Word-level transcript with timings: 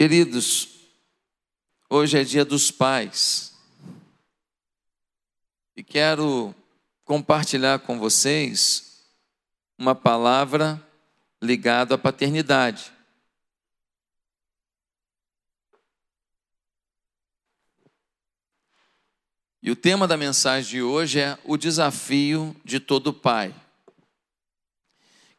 Queridos, 0.00 0.88
hoje 1.90 2.18
é 2.18 2.24
dia 2.24 2.42
dos 2.42 2.70
pais 2.70 3.54
e 5.76 5.84
quero 5.84 6.54
compartilhar 7.04 7.80
com 7.80 7.98
vocês 7.98 9.04
uma 9.76 9.94
palavra 9.94 10.82
ligada 11.42 11.96
à 11.96 11.98
paternidade. 11.98 12.90
E 19.62 19.70
o 19.70 19.76
tema 19.76 20.08
da 20.08 20.16
mensagem 20.16 20.70
de 20.70 20.82
hoje 20.82 21.20
é 21.20 21.38
o 21.44 21.58
desafio 21.58 22.56
de 22.64 22.80
todo 22.80 23.12
pai. 23.12 23.54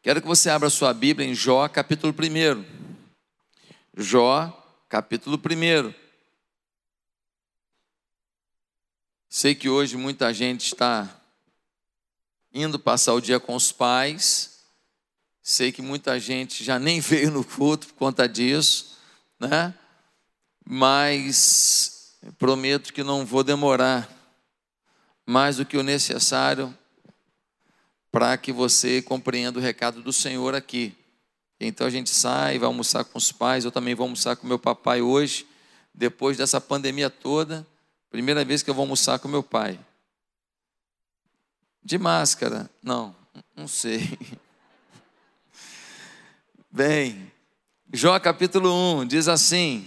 Quero 0.00 0.22
que 0.22 0.28
você 0.28 0.48
abra 0.48 0.70
sua 0.70 0.94
Bíblia 0.94 1.26
em 1.26 1.34
Jó, 1.34 1.68
capítulo 1.68 2.14
1. 2.14 2.81
Jó, 3.94 4.50
capítulo 4.88 5.36
1. 5.36 5.92
Sei 9.28 9.54
que 9.54 9.68
hoje 9.68 9.98
muita 9.98 10.32
gente 10.32 10.64
está 10.64 11.20
indo 12.54 12.78
passar 12.78 13.12
o 13.12 13.20
dia 13.20 13.38
com 13.38 13.54
os 13.54 13.70
pais. 13.70 14.62
Sei 15.42 15.70
que 15.70 15.82
muita 15.82 16.18
gente 16.18 16.64
já 16.64 16.78
nem 16.78 17.00
veio 17.04 17.30
no 17.30 17.44
culto 17.44 17.88
por 17.88 17.94
conta 17.96 18.26
disso, 18.26 18.98
né? 19.38 19.74
Mas 20.64 22.16
prometo 22.38 22.94
que 22.94 23.02
não 23.02 23.26
vou 23.26 23.44
demorar 23.44 24.08
mais 25.26 25.58
do 25.58 25.66
que 25.66 25.76
o 25.76 25.82
necessário 25.82 26.74
para 28.10 28.38
que 28.38 28.52
você 28.52 29.02
compreenda 29.02 29.58
o 29.58 29.62
recado 29.62 30.02
do 30.02 30.14
Senhor 30.14 30.54
aqui. 30.54 30.96
Então 31.64 31.86
a 31.86 31.90
gente 31.90 32.10
sai, 32.10 32.58
vai 32.58 32.66
almoçar 32.66 33.04
com 33.04 33.16
os 33.16 33.30
pais. 33.30 33.64
Eu 33.64 33.70
também 33.70 33.94
vou 33.94 34.04
almoçar 34.04 34.34
com 34.34 34.46
meu 34.46 34.58
papai 34.58 35.00
hoje, 35.00 35.46
depois 35.94 36.36
dessa 36.36 36.60
pandemia 36.60 37.08
toda. 37.08 37.66
Primeira 38.10 38.44
vez 38.44 38.62
que 38.62 38.70
eu 38.70 38.74
vou 38.74 38.82
almoçar 38.82 39.18
com 39.20 39.28
meu 39.28 39.42
pai. 39.42 39.78
De 41.84 41.98
máscara? 41.98 42.68
Não, 42.82 43.14
não 43.56 43.68
sei. 43.68 44.18
Bem, 46.70 47.30
Jó 47.92 48.18
capítulo 48.18 48.72
1 49.00 49.06
diz 49.06 49.28
assim: 49.28 49.86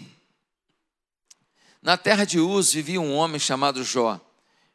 Na 1.81 1.97
terra 1.97 2.23
de 2.23 2.39
Uz 2.39 2.71
vivia 2.71 3.01
um 3.01 3.13
homem 3.13 3.39
chamado 3.39 3.83
Jó. 3.83 4.21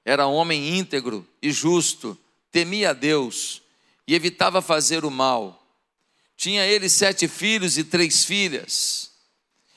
Era 0.04 0.26
homem 0.26 0.78
íntegro 0.78 1.26
e 1.40 1.50
justo, 1.50 2.18
temia 2.50 2.90
a 2.90 2.92
Deus 2.92 3.62
e 4.06 4.14
evitava 4.14 4.60
fazer 4.60 5.04
o 5.04 5.10
mal 5.10 5.59
tinha 6.40 6.64
ele 6.64 6.88
sete 6.88 7.28
filhos 7.28 7.76
e 7.76 7.84
três 7.84 8.24
filhas, 8.24 9.10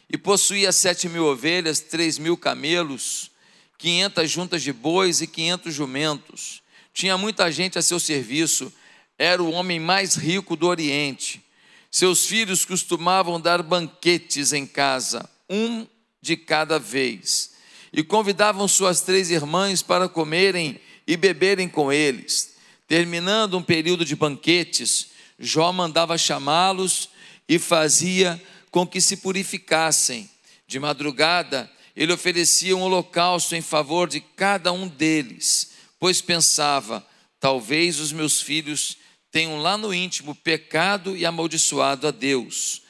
e 0.09 0.17
possuía 0.17 0.71
sete 0.71 1.09
mil 1.09 1.25
ovelhas, 1.25 1.81
três 1.81 2.17
mil 2.17 2.37
camelos, 2.37 3.31
quinhentas 3.77 4.31
juntas 4.31 4.63
de 4.63 4.71
bois 4.71 5.19
e 5.19 5.27
quinhentos 5.27 5.73
jumentos. 5.73 6.61
Tinha 6.93 7.17
muita 7.17 7.51
gente 7.51 7.77
a 7.77 7.81
seu 7.81 7.99
serviço, 7.99 8.71
era 9.17 9.43
o 9.43 9.51
homem 9.51 9.77
mais 9.77 10.15
rico 10.15 10.55
do 10.55 10.67
Oriente. 10.67 11.43
Seus 11.91 12.25
filhos 12.25 12.63
costumavam 12.63 13.41
dar 13.41 13.61
banquetes 13.61 14.53
em 14.53 14.65
casa, 14.65 15.29
um 15.49 15.85
de 16.21 16.37
cada 16.37 16.79
vez, 16.79 17.55
e 17.91 18.01
convidavam 18.01 18.69
suas 18.69 19.01
três 19.01 19.29
irmãs 19.29 19.81
para 19.81 20.07
comerem 20.07 20.79
e 21.05 21.17
beberem 21.17 21.67
com 21.67 21.91
eles. 21.91 22.53
Terminando 22.87 23.57
um 23.57 23.61
período 23.61 24.05
de 24.05 24.15
banquetes, 24.15 25.11
Jó 25.39 25.71
mandava 25.71 26.17
chamá-los 26.17 27.09
e 27.47 27.57
fazia 27.59 28.41
com 28.71 28.85
que 28.87 29.01
se 29.01 29.17
purificassem. 29.17 30.29
De 30.67 30.79
madrugada, 30.79 31.69
ele 31.95 32.13
oferecia 32.13 32.75
um 32.75 32.81
holocausto 32.81 33.55
em 33.55 33.61
favor 33.61 34.07
de 34.07 34.19
cada 34.19 34.71
um 34.71 34.87
deles, 34.87 35.71
pois 35.99 36.21
pensava: 36.21 37.05
talvez 37.39 37.99
os 37.99 38.11
meus 38.11 38.41
filhos 38.41 38.97
tenham 39.31 39.59
lá 39.59 39.77
no 39.77 39.93
íntimo 39.93 40.33
pecado 40.35 41.15
e 41.15 41.25
amaldiçoado 41.25 42.07
a 42.07 42.11
Deus. 42.11 42.81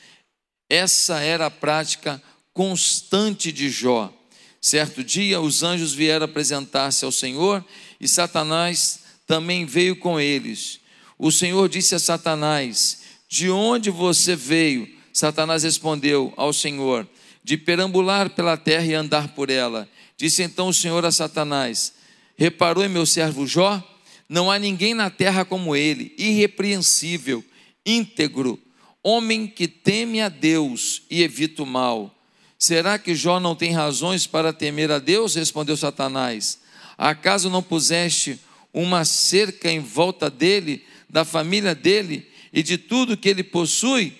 Essa 0.69 1.19
era 1.19 1.47
a 1.47 1.51
prática 1.51 2.22
constante 2.53 3.51
de 3.51 3.69
Jó. 3.69 4.13
Certo 4.62 5.03
dia, 5.03 5.41
os 5.41 5.63
anjos 5.63 5.94
vieram 5.94 6.25
apresentar-se 6.25 7.03
ao 7.03 7.12
Senhor 7.12 7.63
e 8.00 8.07
Satanás 8.07 9.00
também 9.28 9.66
veio 9.66 9.95
com 9.97 10.19
eles 10.19 10.82
o 11.18 11.31
Senhor 11.31 11.69
disse 11.69 11.96
a 11.96 12.00
Satanás: 12.00 13.01
De 13.29 13.50
onde 13.50 13.90
você 13.90 14.35
veio? 14.35 14.88
Satanás 15.12 15.63
respondeu 15.63 16.34
ao 16.35 16.51
Senhor: 16.51 17.07
De 17.44 17.57
perambular 17.57 18.29
pela 18.29 18.57
terra 18.57 18.85
e 18.85 18.94
andar 18.94 19.29
por 19.29 19.50
ela. 19.50 19.88
Disse 20.18 20.44
então 20.44 20.69
o 20.69 20.74
Senhor 20.74 21.06
a 21.06 21.12
Satanás: 21.12 21.94
Reparou 22.38 22.84
em 22.84 22.90
meu 22.90 23.06
servo 23.06 23.46
Jó? 23.46 23.81
Não 24.28 24.50
há 24.50 24.57
ninguém 24.57 24.94
na 24.94 25.09
terra 25.09 25.46
como 25.46 25.75
ele, 25.75 26.13
irrepreensível, 26.18 27.44
íntegro, 27.85 28.59
homem 29.03 29.45
que 29.45 29.68
teme 29.68 30.22
a 30.22 30.30
Deus 30.30 31.03
e 31.09 31.22
evita 31.22 31.62
o 31.62 31.66
mal. 31.66 32.16
Será 32.57 32.97
que 32.97 33.13
Jó 33.13 33.40
não 33.40 33.56
tem 33.56 33.72
razões 33.74 34.25
para 34.25 34.53
temer 34.53 34.90
a 34.90 34.97
Deus? 34.97 35.35
Respondeu 35.35 35.75
Satanás. 35.75 36.59
Acaso 36.97 37.50
não 37.50 37.62
puseste 37.62 38.40
uma 38.74 39.03
cerca 39.03 39.69
em 39.69 39.80
volta 39.80 40.30
dele 40.30 40.84
da 41.13 41.24
família 41.24 41.75
dele 41.75 42.28
e 42.51 42.63
de 42.63 42.75
tudo 42.75 43.16
que 43.16 43.29
ele 43.29 43.44
possui, 43.44 44.18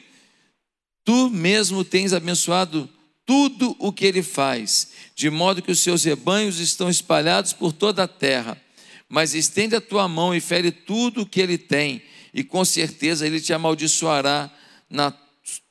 tu 1.04 1.28
mesmo 1.31 1.84
tens 1.84 2.14
abençoado 2.14 2.88
tudo 3.26 3.76
o 3.80 3.92
que 3.92 4.06
ele 4.06 4.22
faz, 4.22 4.90
de 5.16 5.28
modo 5.31 5.64
que 5.64 5.72
os 5.72 5.80
seus 5.80 6.04
rebanhos 6.04 6.59
estão 6.59 6.88
espalhados 6.88 7.52
por 7.52 7.74
toda 7.74 8.04
a 8.04 8.08
terra. 8.08 8.62
Mas 9.09 9.34
estende 9.34 9.76
a 9.76 9.81
tua 9.81 10.08
mão 10.08 10.36
e 10.36 10.40
fere 10.40 10.72
tudo 10.72 11.22
o 11.22 11.26
que 11.26 11.42
ele 11.42 11.58
tem, 11.58 12.04
e 12.31 12.44
com 12.44 12.64
certeza 12.64 13.25
ele 13.25 13.42
te 13.42 13.52
amaldiçoará 13.54 14.52
na 14.88 15.12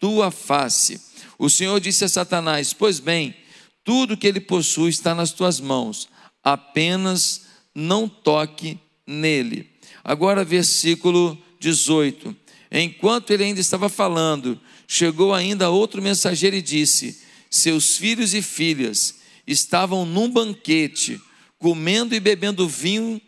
tua 0.00 0.32
face. 0.32 1.00
O 1.38 1.48
Senhor 1.48 1.78
disse 1.80 2.04
a 2.04 2.08
Satanás: 2.08 2.72
Pois 2.72 2.98
bem, 2.98 3.34
tudo 3.84 4.16
que 4.16 4.26
ele 4.26 4.40
possui 4.40 4.90
está 4.90 5.14
nas 5.14 5.30
tuas 5.30 5.60
mãos, 5.60 6.08
apenas 6.42 7.42
não 7.72 8.08
toque 8.08 8.78
nele. 9.06 9.71
Agora, 10.04 10.44
versículo 10.44 11.38
18. 11.60 12.36
Enquanto 12.70 13.30
ele 13.30 13.44
ainda 13.44 13.60
estava 13.60 13.88
falando, 13.88 14.60
chegou 14.88 15.34
ainda 15.34 15.70
outro 15.70 16.02
mensageiro 16.02 16.56
e 16.56 16.62
disse: 16.62 17.22
Seus 17.50 17.96
filhos 17.96 18.34
e 18.34 18.42
filhas 18.42 19.16
estavam 19.46 20.04
num 20.04 20.30
banquete, 20.30 21.20
comendo 21.58 22.14
e 22.14 22.20
bebendo 22.20 22.68
vinho 22.68 23.20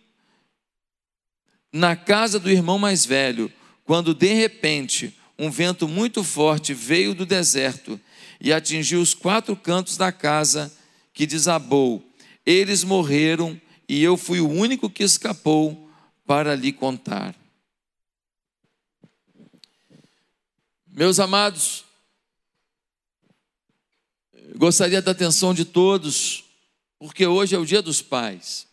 na 1.72 1.94
casa 1.94 2.38
do 2.38 2.50
irmão 2.50 2.78
mais 2.78 3.04
velho, 3.04 3.52
quando 3.84 4.14
de 4.14 4.32
repente 4.32 5.14
um 5.38 5.50
vento 5.50 5.86
muito 5.88 6.22
forte 6.22 6.72
veio 6.72 7.14
do 7.14 7.26
deserto 7.26 8.00
e 8.40 8.52
atingiu 8.52 9.00
os 9.00 9.14
quatro 9.14 9.56
cantos 9.56 9.96
da 9.96 10.12
casa, 10.12 10.72
que 11.12 11.26
desabou. 11.26 12.02
Eles 12.46 12.84
morreram 12.84 13.60
e 13.88 14.02
eu 14.02 14.16
fui 14.16 14.40
o 14.40 14.48
único 14.48 14.88
que 14.88 15.02
escapou 15.02 15.83
para 16.26 16.54
lhe 16.54 16.72
contar. 16.72 17.34
Meus 20.86 21.18
amados, 21.18 21.84
gostaria 24.56 25.02
da 25.02 25.10
atenção 25.10 25.52
de 25.52 25.64
todos, 25.64 26.44
porque 26.98 27.26
hoje 27.26 27.54
é 27.54 27.58
o 27.58 27.66
Dia 27.66 27.82
dos 27.82 28.00
Pais. 28.00 28.66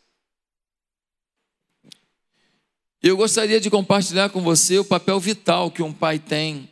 Eu 3.01 3.17
gostaria 3.17 3.59
de 3.59 3.71
compartilhar 3.71 4.29
com 4.29 4.41
você 4.41 4.77
o 4.77 4.85
papel 4.85 5.19
vital 5.19 5.71
que 5.71 5.81
um 5.81 5.91
pai 5.91 6.19
tem 6.19 6.69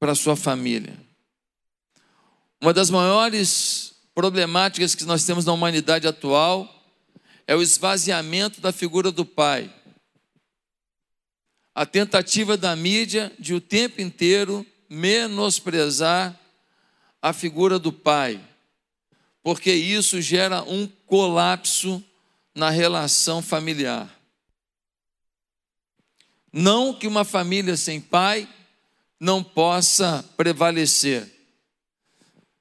para 0.00 0.12
a 0.12 0.14
sua 0.14 0.34
família. 0.34 0.98
Uma 2.58 2.72
das 2.72 2.88
maiores 2.88 3.94
problemáticas 4.14 4.94
que 4.94 5.04
nós 5.04 5.24
temos 5.24 5.44
na 5.44 5.52
humanidade 5.52 6.08
atual 6.08 6.72
é 7.46 7.54
o 7.54 7.60
esvaziamento 7.60 8.62
da 8.62 8.72
figura 8.72 9.12
do 9.12 9.26
pai 9.26 9.70
a 11.76 11.84
tentativa 11.84 12.56
da 12.56 12.74
mídia 12.74 13.30
de 13.38 13.52
o 13.52 13.60
tempo 13.60 14.00
inteiro 14.00 14.64
menosprezar 14.88 16.34
a 17.20 17.34
figura 17.34 17.78
do 17.78 17.92
pai, 17.92 18.40
porque 19.42 19.70
isso 19.74 20.18
gera 20.22 20.62
um 20.62 20.86
colapso 21.04 22.02
na 22.54 22.70
relação 22.70 23.42
familiar. 23.42 24.10
Não 26.50 26.94
que 26.94 27.06
uma 27.06 27.24
família 27.24 27.76
sem 27.76 28.00
pai 28.00 28.48
não 29.20 29.44
possa 29.44 30.24
prevalecer. 30.34 31.30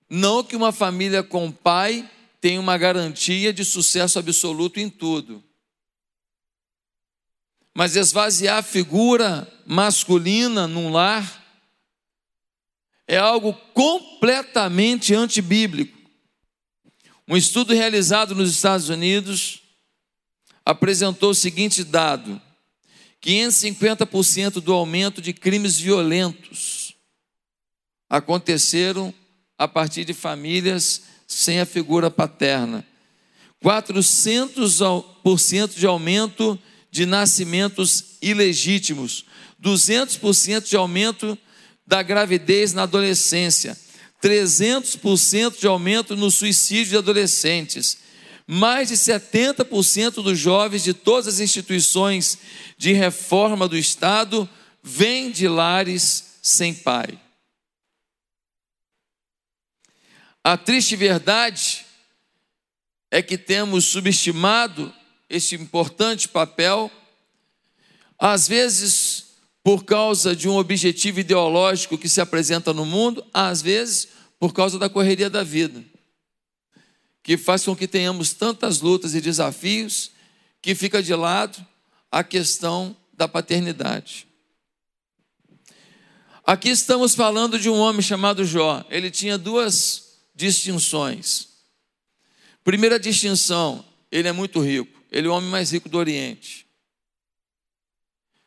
Não 0.10 0.44
que 0.44 0.58
uma 0.58 0.74
família 0.74 1.24
com 1.24 1.50
pai 1.50 2.10
tenha 2.42 2.60
uma 2.60 2.78
garantia 2.78 3.54
de 3.54 3.64
sucesso 3.64 4.20
absoluto 4.20 4.78
em 4.78 4.90
tudo 4.90 5.42
mas 7.76 7.96
esvaziar 7.98 8.60
a 8.60 8.64
figura 8.64 9.46
masculina 9.66 10.66
num 10.66 10.94
lar 10.94 11.44
é 13.06 13.18
algo 13.18 13.52
completamente 13.74 15.14
antibíblico. 15.14 16.00
Um 17.28 17.36
estudo 17.36 17.74
realizado 17.74 18.34
nos 18.34 18.50
Estados 18.50 18.88
Unidos 18.88 19.62
apresentou 20.66 21.32
o 21.32 21.36
seguinte 21.36 21.84
dado: 21.84 22.42
550% 23.22 24.62
do 24.62 24.72
aumento 24.72 25.22
de 25.22 25.34
crimes 25.34 25.78
violentos 25.78 26.96
aconteceram 28.10 29.14
a 29.58 29.68
partir 29.68 30.06
de 30.06 30.14
famílias 30.14 31.02
sem 31.28 31.60
a 31.60 31.66
figura 31.66 32.10
paterna. 32.10 32.88
400% 33.62 35.76
de 35.76 35.86
aumento 35.86 36.58
de 36.96 37.06
nascimentos 37.06 38.16
ilegítimos, 38.22 39.26
200% 39.62 40.70
de 40.70 40.78
aumento 40.78 41.38
da 41.86 42.02
gravidez 42.02 42.72
na 42.72 42.84
adolescência, 42.84 43.78
300% 44.24 45.60
de 45.60 45.68
aumento 45.68 46.16
no 46.16 46.32
suicídio 46.32 46.92
de 46.92 46.98
adolescentes. 46.98 47.98
Mais 48.48 48.88
de 48.88 48.96
70% 48.96 50.24
dos 50.24 50.40
jovens 50.40 50.86
de 50.86 50.94
todas 50.94 51.28
as 51.28 51.42
instituições 51.42 52.38
de 52.78 52.94
reforma 52.94 53.68
do 53.68 53.76
Estado 53.76 54.50
vêm 54.82 55.32
de 55.32 55.50
lares 55.50 56.38
sem 56.42 56.74
pai. 56.74 57.20
A 60.42 60.56
triste 60.56 60.96
verdade 60.96 61.86
é 63.12 63.22
que 63.22 63.38
temos 63.38 63.84
subestimado 63.84 64.94
este 65.30 65.56
importante 65.56 66.28
papel, 66.28 66.92
às 68.18 68.48
vezes 68.48 69.26
por 69.64 69.84
causa 69.84 70.36
de 70.36 70.48
um 70.48 70.58
objetivo 70.58 71.20
ideológico 71.20 71.98
que 71.98 72.08
se 72.08 72.22
apresenta 72.22 72.72
no 72.72 72.86
mundo, 72.86 73.26
às 73.34 73.62
vezes 73.62 74.10
por 74.40 74.54
causa 74.54 74.78
da 74.78 74.88
correria 74.88 75.30
da 75.30 75.44
vida, 75.44 75.84
que 77.24 77.36
faz 77.36 77.64
com 77.66 77.76
que 77.76 77.88
tenhamos 77.88 78.34
tantas 78.34 78.82
lutas 78.82 79.16
e 79.16 79.22
desafios 79.22 80.12
que 80.62 80.76
fica 80.76 81.02
de 81.02 81.16
lado 81.16 81.66
a 82.12 82.24
questão 82.24 82.96
da 83.12 83.28
paternidade. 83.28 84.28
Aqui 86.46 86.70
estamos 86.70 87.16
falando 87.16 87.58
de 87.58 87.68
um 87.68 87.78
homem 87.80 88.04
chamado 88.04 88.46
Jó. 88.46 88.86
Ele 88.88 89.10
tinha 89.10 89.36
duas 89.36 90.20
distinções. 90.36 91.48
Primeira 92.64 93.00
distinção, 93.00 93.84
ele 94.12 94.28
é 94.28 94.32
muito 94.32 94.60
rico. 94.60 94.95
Ele 95.12 95.28
é 95.28 95.30
o 95.30 95.34
homem 95.34 95.50
mais 95.50 95.72
rico 95.72 95.90
do 95.90 95.98
Oriente. 95.98 96.66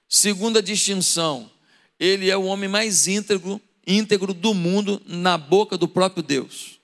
Segunda 0.09 0.63
distinção, 0.63 1.51
ele 1.99 2.31
é 2.31 2.37
o 2.37 2.45
homem 2.45 2.69
mais 2.69 3.07
íntegro, 3.07 3.61
íntegro 3.87 4.33
do 4.33 4.55
mundo 4.55 5.01
na 5.07 5.37
boca 5.37 5.77
do 5.77 5.87
próprio 5.87 6.23
Deus. 6.23 6.79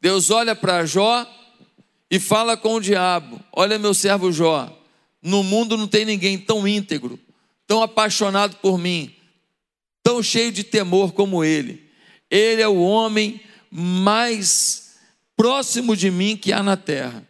Deus 0.00 0.30
olha 0.30 0.54
para 0.54 0.84
Jó 0.84 1.26
e 2.10 2.18
fala 2.18 2.56
com 2.56 2.74
o 2.74 2.80
diabo: 2.80 3.40
Olha, 3.52 3.78
meu 3.78 3.94
servo 3.94 4.32
Jó, 4.32 4.74
no 5.22 5.42
mundo 5.42 5.76
não 5.76 5.88
tem 5.88 6.04
ninguém 6.04 6.38
tão 6.38 6.66
íntegro, 6.66 7.18
tão 7.66 7.82
apaixonado 7.82 8.56
por 8.56 8.78
mim, 8.78 9.14
tão 10.02 10.22
cheio 10.22 10.52
de 10.52 10.64
temor 10.64 11.12
como 11.12 11.44
ele. 11.44 11.88
Ele 12.30 12.62
é 12.62 12.68
o 12.68 12.80
homem 12.80 13.40
mais 13.70 14.96
próximo 15.36 15.96
de 15.96 16.10
mim 16.10 16.36
que 16.36 16.52
há 16.52 16.62
na 16.62 16.76
terra. 16.76 17.27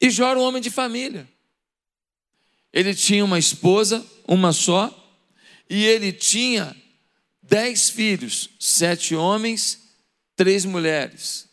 E 0.00 0.10
Jó 0.10 0.30
era 0.30 0.38
um 0.38 0.42
homem 0.42 0.62
de 0.62 0.70
família. 0.70 1.28
Ele 2.72 2.94
tinha 2.94 3.24
uma 3.24 3.38
esposa, 3.38 4.06
uma 4.26 4.52
só, 4.52 4.94
e 5.68 5.84
ele 5.84 6.12
tinha 6.12 6.76
dez 7.42 7.90
filhos, 7.90 8.50
sete 8.60 9.14
homens, 9.14 9.80
três 10.36 10.64
mulheres. 10.64 11.48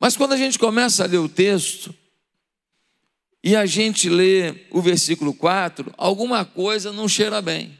Mas 0.00 0.16
quando 0.16 0.32
a 0.32 0.36
gente 0.36 0.58
começa 0.58 1.04
a 1.04 1.06
ler 1.06 1.18
o 1.18 1.28
texto, 1.28 1.94
e 3.42 3.54
a 3.54 3.64
gente 3.64 4.08
lê 4.08 4.66
o 4.70 4.82
versículo 4.82 5.32
4, 5.32 5.94
alguma 5.96 6.44
coisa 6.44 6.92
não 6.92 7.08
cheira 7.08 7.40
bem. 7.40 7.78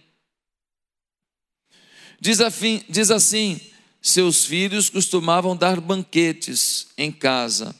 Diz, 2.20 2.40
afim, 2.40 2.84
diz 2.88 3.10
assim: 3.10 3.60
seus 4.00 4.44
filhos 4.44 4.88
costumavam 4.88 5.56
dar 5.56 5.80
banquetes 5.80 6.86
em 6.96 7.10
casa 7.10 7.74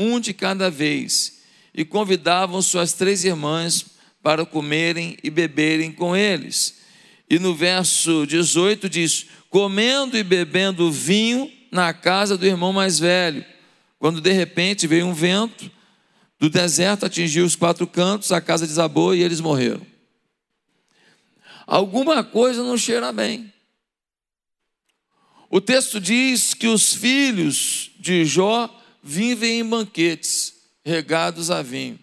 um 0.00 0.18
de 0.18 0.32
cada 0.32 0.70
vez, 0.70 1.42
e 1.74 1.84
convidavam 1.84 2.62
suas 2.62 2.94
três 2.94 3.22
irmãs 3.22 3.84
para 4.22 4.46
comerem 4.46 5.18
e 5.22 5.28
beberem 5.28 5.92
com 5.92 6.16
eles. 6.16 6.80
E 7.28 7.38
no 7.38 7.54
verso 7.54 8.26
18 8.26 8.88
diz: 8.88 9.26
comendo 9.50 10.16
e 10.16 10.22
bebendo 10.22 10.90
vinho 10.90 11.52
na 11.70 11.92
casa 11.92 12.36
do 12.36 12.46
irmão 12.46 12.72
mais 12.72 12.98
velho, 12.98 13.44
quando 13.98 14.20
de 14.20 14.32
repente 14.32 14.86
veio 14.86 15.06
um 15.06 15.14
vento 15.14 15.70
do 16.38 16.48
deserto, 16.48 17.04
atingiu 17.04 17.44
os 17.44 17.54
quatro 17.54 17.86
cantos, 17.86 18.32
a 18.32 18.40
casa 18.40 18.66
desabou 18.66 19.14
e 19.14 19.22
eles 19.22 19.40
morreram. 19.40 19.86
Alguma 21.66 22.24
coisa 22.24 22.64
não 22.64 22.78
cheira 22.78 23.12
bem. 23.12 23.52
O 25.50 25.60
texto 25.60 26.00
diz 26.00 26.54
que 26.54 26.66
os 26.66 26.94
filhos 26.94 27.90
de 27.98 28.24
Jó 28.24 28.79
vivem 29.02 29.60
em 29.60 29.64
banquetes 29.64 30.54
regados 30.84 31.50
a 31.50 31.62
vinho. 31.62 31.98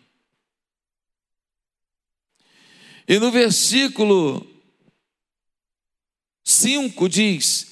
E 3.07 3.19
no 3.19 3.31
versículo 3.31 4.45
5 6.44 7.07
diz: 7.07 7.67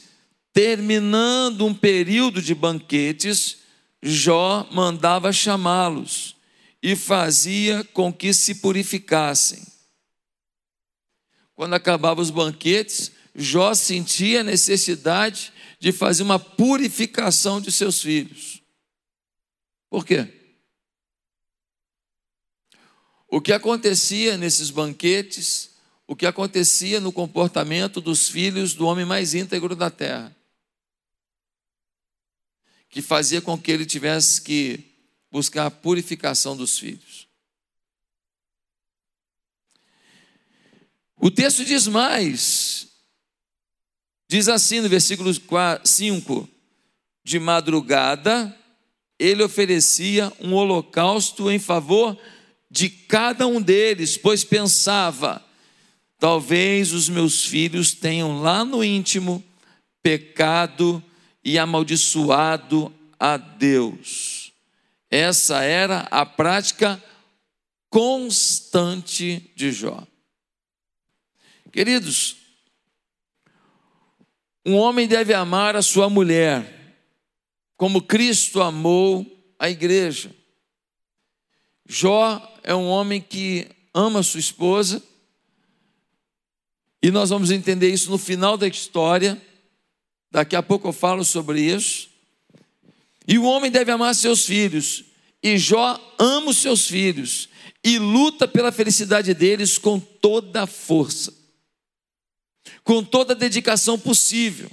terminando 0.53 1.65
um 1.65 1.73
período 1.73 2.41
de 2.41 2.55
banquetes, 2.55 3.57
Jó 4.01 4.67
mandava 4.71 5.33
chamá-los 5.33 6.35
e 6.81 6.95
fazia 6.95 7.83
com 7.83 8.13
que 8.13 8.33
se 8.33 8.55
purificassem. 8.55 9.65
Quando 11.55 11.73
acabavam 11.73 12.21
os 12.21 12.29
banquetes, 12.29 13.11
Jó 13.33 13.73
sentia 13.73 14.41
a 14.41 14.43
necessidade 14.43 15.51
de 15.79 15.91
fazer 15.91 16.23
uma 16.23 16.39
purificação 16.39 17.59
de 17.59 17.71
seus 17.71 18.01
filhos. 18.01 18.61
Por 19.95 20.05
quê? 20.05 20.27
O 23.29 23.39
que 23.39 23.53
acontecia 23.53 24.37
nesses 24.37 24.69
banquetes, 24.69 25.69
o 26.05 26.17
que 26.17 26.25
acontecia 26.25 26.99
no 26.99 27.13
comportamento 27.13 28.01
dos 28.01 28.27
filhos 28.27 28.73
do 28.73 28.87
homem 28.87 29.05
mais 29.05 29.33
íntegro 29.33 29.73
da 29.73 29.89
terra, 29.89 30.35
que 32.89 33.01
fazia 33.01 33.41
com 33.41 33.57
que 33.57 33.71
ele 33.71 33.85
tivesse 33.85 34.41
que 34.41 34.83
buscar 35.31 35.67
a 35.67 35.71
purificação 35.71 36.57
dos 36.57 36.77
filhos. 36.77 37.29
O 41.15 41.31
texto 41.31 41.63
diz 41.63 41.87
mais, 41.87 42.89
diz 44.27 44.49
assim 44.49 44.81
no 44.81 44.89
versículo 44.89 45.31
5: 45.85 46.49
De 47.23 47.39
madrugada 47.39 48.61
ele 49.17 49.43
oferecia 49.43 50.31
um 50.39 50.53
holocausto 50.53 51.49
em 51.49 51.59
favor 51.59 52.17
de 52.69 52.89
cada 52.89 53.47
um 53.47 53.61
deles, 53.61 54.17
pois 54.17 54.43
pensava: 54.43 55.43
talvez 56.19 56.91
os 56.91 57.07
meus 57.07 57.45
filhos 57.45 57.93
tenham 57.93 58.41
lá 58.41 58.65
no 58.65 58.83
íntimo 58.83 59.43
pecado 60.03 61.03
e 61.43 61.57
amaldiçoado 61.57 62.93
a 63.19 63.37
Deus. 63.37 64.51
Essa 65.09 65.63
era 65.63 65.99
a 66.11 66.25
prática 66.25 67.01
constante 67.89 69.51
de 69.55 69.71
Jó. 69.71 70.05
Queridos, 71.71 72.37
um 74.65 74.75
homem 74.75 75.07
deve 75.07 75.33
amar 75.33 75.75
a 75.75 75.81
sua 75.81 76.09
mulher 76.09 76.74
como 77.77 78.01
Cristo 78.01 78.61
amou 78.61 79.25
a 79.59 79.69
igreja. 79.69 80.31
Jó 81.87 82.41
é 82.63 82.73
um 82.73 82.87
homem 82.87 83.21
que 83.21 83.67
ama 83.93 84.23
sua 84.23 84.39
esposa, 84.39 85.01
e 87.01 87.11
nós 87.11 87.29
vamos 87.29 87.51
entender 87.51 87.89
isso 87.89 88.09
no 88.09 88.17
final 88.17 88.57
da 88.57 88.67
história. 88.67 89.39
Daqui 90.31 90.55
a 90.55 90.63
pouco 90.63 90.87
eu 90.87 90.93
falo 90.93 91.23
sobre 91.23 91.61
isso. 91.61 92.09
E 93.27 93.37
o 93.37 93.43
homem 93.43 93.69
deve 93.69 93.91
amar 93.91 94.15
seus 94.15 94.45
filhos, 94.45 95.03
e 95.41 95.57
Jó 95.57 95.99
ama 96.17 96.49
os 96.49 96.57
seus 96.57 96.87
filhos 96.87 97.49
e 97.85 97.99
luta 97.99 98.47
pela 98.47 98.71
felicidade 98.71 99.31
deles 99.35 99.77
com 99.77 99.99
toda 99.99 100.63
a 100.63 100.67
força, 100.67 101.31
com 102.83 103.03
toda 103.03 103.33
a 103.33 103.37
dedicação 103.37 103.99
possível. 103.99 104.71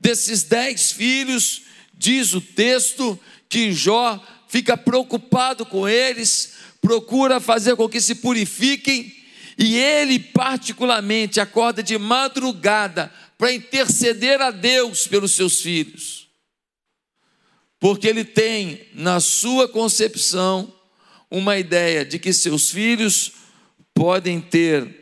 Desses 0.00 0.42
dez 0.42 0.90
filhos, 0.90 1.62
Diz 1.98 2.32
o 2.32 2.40
texto 2.40 3.18
que 3.48 3.72
Jó 3.72 4.24
fica 4.46 4.76
preocupado 4.76 5.66
com 5.66 5.88
eles, 5.88 6.54
procura 6.80 7.40
fazer 7.40 7.74
com 7.74 7.88
que 7.88 8.00
se 8.00 8.14
purifiquem, 8.14 9.12
e 9.58 9.76
ele, 9.76 10.20
particularmente, 10.20 11.40
acorda 11.40 11.82
de 11.82 11.98
madrugada 11.98 13.12
para 13.36 13.52
interceder 13.52 14.40
a 14.40 14.52
Deus 14.52 15.08
pelos 15.08 15.32
seus 15.32 15.60
filhos. 15.60 16.28
Porque 17.80 18.06
ele 18.06 18.24
tem, 18.24 18.86
na 18.94 19.18
sua 19.18 19.66
concepção, 19.68 20.72
uma 21.28 21.58
ideia 21.58 22.04
de 22.04 22.20
que 22.20 22.32
seus 22.32 22.70
filhos 22.70 23.32
podem 23.92 24.40
ter 24.40 24.96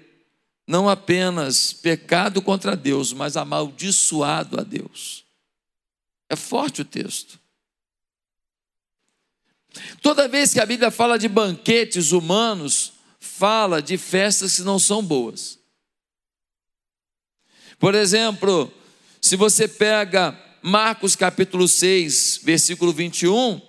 não 0.66 0.88
apenas 0.88 1.74
pecado 1.74 2.40
contra 2.40 2.74
Deus, 2.74 3.12
mas 3.12 3.36
amaldiçoado 3.36 4.58
a 4.58 4.62
Deus. 4.62 5.25
É 6.28 6.36
forte 6.36 6.82
o 6.82 6.84
texto. 6.84 7.38
Toda 10.00 10.28
vez 10.28 10.52
que 10.52 10.60
a 10.60 10.66
Bíblia 10.66 10.90
fala 10.90 11.18
de 11.18 11.28
banquetes 11.28 12.12
humanos, 12.12 12.92
fala 13.20 13.82
de 13.82 13.96
festas 13.98 14.56
que 14.56 14.62
não 14.62 14.78
são 14.78 15.02
boas. 15.02 15.58
Por 17.78 17.94
exemplo, 17.94 18.72
se 19.20 19.36
você 19.36 19.68
pega 19.68 20.38
Marcos 20.62 21.14
capítulo 21.14 21.68
6, 21.68 22.40
versículo 22.42 22.92
21, 22.92 23.60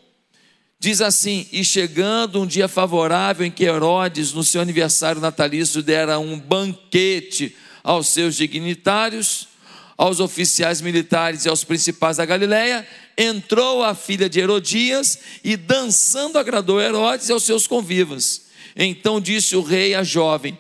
diz 0.80 1.02
assim: 1.02 1.48
E 1.52 1.64
chegando 1.64 2.42
um 2.42 2.48
dia 2.48 2.68
favorável 2.68 3.46
em 3.46 3.52
que 3.52 3.66
Herodes, 3.66 4.32
no 4.32 4.44
seu 4.44 4.62
aniversário 4.62 5.20
natalício, 5.20 5.84
dera 5.84 6.20
um 6.20 6.40
banquete 6.40 7.56
aos 7.84 8.08
seus 8.08 8.36
dignitários, 8.36 9.47
aos 9.98 10.20
oficiais 10.20 10.80
militares 10.80 11.46
e 11.46 11.50
aos 11.50 11.64
principais 11.64 12.18
da 12.18 12.26
Galiléia, 12.26 12.88
entrou 13.18 13.84
a 13.84 13.96
filha 13.96 14.30
de 14.30 14.40
Herodias 14.40 15.18
e 15.44 15.58
dançando 15.58 16.38
agradou 16.38 16.80
Herodes 16.80 17.30
e 17.30 17.32
aos 17.32 17.44
seus 17.44 17.66
convivas. 17.66 18.48
Então 18.76 19.20
disse 19.20 19.56
o 19.56 19.62
rei 19.62 19.96
à 19.96 20.04
jovem: 20.04 20.58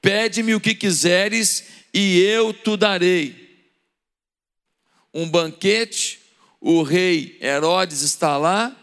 Pede-me 0.00 0.54
o 0.54 0.60
que 0.60 0.74
quiseres 0.74 1.64
e 1.92 2.18
eu 2.20 2.52
te 2.52 2.76
darei. 2.76 3.48
Um 5.12 5.28
banquete, 5.28 6.20
o 6.60 6.82
rei 6.82 7.36
Herodes 7.42 8.00
está 8.00 8.38
lá, 8.38 8.74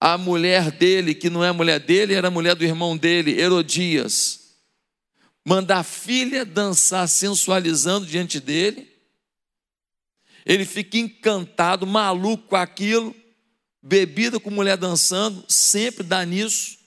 a 0.00 0.16
mulher 0.16 0.70
dele, 0.70 1.14
que 1.14 1.30
não 1.30 1.42
é 1.42 1.50
mulher 1.52 1.80
dele, 1.80 2.14
era 2.14 2.30
mulher 2.30 2.54
do 2.54 2.64
irmão 2.64 2.96
dele, 2.96 3.40
Herodias, 3.40 4.46
manda 5.44 5.78
a 5.78 5.82
filha 5.82 6.44
dançar 6.44 7.08
sensualizando 7.08 8.06
diante 8.06 8.38
dele. 8.38 8.85
Ele 10.46 10.64
fica 10.64 10.96
encantado, 10.96 11.84
maluco 11.84 12.46
com 12.46 12.54
aquilo, 12.54 13.12
bebida 13.82 14.38
com 14.38 14.48
mulher 14.48 14.76
dançando, 14.76 15.44
sempre 15.48 16.04
dá 16.04 16.24
nisso. 16.24 16.78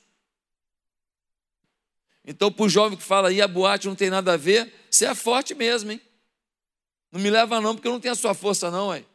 Então, 2.23 2.49
para 2.49 2.63
o 2.63 2.69
jovem 2.69 2.97
que 2.97 3.03
fala 3.03 3.27
aí, 3.27 3.41
a 3.41 3.47
boate 3.49 3.87
não 3.87 3.95
tem 3.95 4.09
nada 4.09 4.33
a 4.33 4.37
ver, 4.37 4.73
você 4.89 5.05
é 5.05 5.13
forte 5.13 5.53
mesmo, 5.53 5.91
hein? 5.91 6.01
Não 7.11 7.19
me 7.19 7.29
leva 7.29 7.59
não, 7.59 7.75
porque 7.75 7.87
eu 7.87 7.91
não 7.91 7.99
tenho 7.99 8.13
a 8.13 8.17
sua 8.17 8.33
força 8.33 8.71
não, 8.71 8.95
hein? 8.95 9.05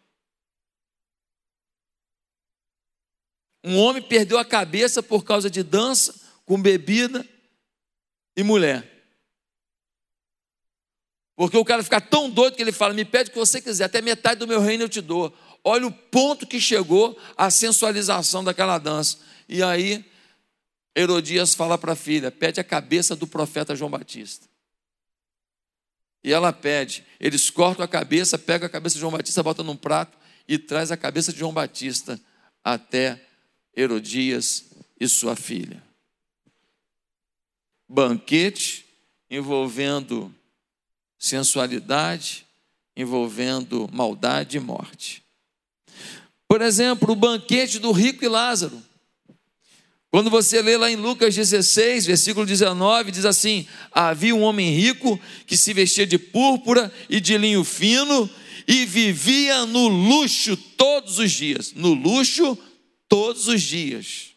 Um 3.65 3.79
homem 3.79 4.03
perdeu 4.03 4.37
a 4.37 4.45
cabeça 4.45 5.03
por 5.03 5.25
causa 5.25 5.49
de 5.49 5.63
dança, 5.63 6.21
com 6.45 6.61
bebida 6.61 7.27
e 8.37 8.43
mulher. 8.43 8.94
Porque 11.37 11.57
o 11.57 11.65
cara 11.65 11.83
fica 11.83 12.01
tão 12.01 12.31
doido 12.31 12.57
que 12.57 12.63
ele 12.63 12.73
fala: 12.73 12.95
me 12.95 13.05
pede 13.05 13.31
o 13.31 13.33
que 13.33 13.39
você 13.39 13.61
quiser, 13.61 13.85
até 13.85 14.01
metade 14.01 14.41
do 14.41 14.47
meu 14.47 14.61
reino 14.61 14.85
eu 14.85 14.89
te 14.89 15.01
dou. 15.01 15.37
Olha 15.63 15.87
o 15.87 15.93
ponto 15.93 16.47
que 16.47 16.61
chegou 16.61 17.19
a 17.37 17.51
sensualização 17.51 18.45
daquela 18.45 18.79
dança. 18.79 19.19
E 19.49 19.63
aí, 19.63 20.05
Herodias 20.95 21.55
fala 21.55 21.77
para 21.77 21.93
a 21.93 21.97
filha: 21.97 22.31
pede 22.31 22.61
a 22.61 22.65
cabeça 22.65 23.17
do 23.17 23.27
profeta 23.27 23.75
João 23.75 23.91
Batista. 23.91 24.47
E 26.23 26.33
ela 26.33 26.53
pede, 26.53 27.05
eles 27.21 27.51
cortam 27.51 27.85
a 27.85 27.89
cabeça, 27.89 28.39
pegam 28.39 28.67
a 28.67 28.71
cabeça 28.71 28.95
de 28.95 29.01
João 29.01 29.13
Batista, 29.13 29.43
botam 29.43 29.65
num 29.65 29.77
prato 29.77 30.17
e 30.49 30.59
traz 30.59 30.91
a 30.91 30.97
cabeça 30.97 31.33
de 31.33 31.39
João 31.39 31.53
Batista 31.53 32.19
até 32.63 33.21
Herodias 33.77 34.65
e 34.99 35.07
sua 35.07 35.37
filha. 35.37 35.83
Banquete 37.87 38.87
envolvendo 39.29 40.35
sensualidade, 41.25 42.45
envolvendo 42.95 43.89
maldade 43.91 44.59
e 44.59 44.61
morte. 44.61 45.23
Por 46.47 46.61
exemplo, 46.61 47.13
o 47.13 47.17
banquete 47.17 47.79
do 47.79 47.93
rico 47.93 48.23
e 48.23 48.29
Lázaro. 48.29 48.81
Quando 50.11 50.29
você 50.29 50.61
lê 50.61 50.77
lá 50.77 50.91
em 50.91 50.97
Lucas 50.97 51.35
16, 51.35 52.05
versículo 52.05 52.45
19, 52.45 53.11
diz 53.11 53.25
assim: 53.25 53.67
Havia 53.91 54.35
um 54.35 54.43
homem 54.43 54.71
rico 54.71 55.19
que 55.47 55.57
se 55.57 55.73
vestia 55.73 56.07
de 56.07 56.19
púrpura 56.19 56.93
e 57.09 57.19
de 57.21 57.39
linho 57.39 57.65
fino 57.65 58.29
e 58.69 58.85
vivia 58.85 59.65
no 59.65 59.89
luxo 59.89 60.57
todos 60.77 61.19
os 61.19 61.33
dias. 61.33 61.73
No 61.73 61.95
luxo 61.95 62.57
todos 63.09 63.49
os 63.49 63.63
dias. 63.63 64.35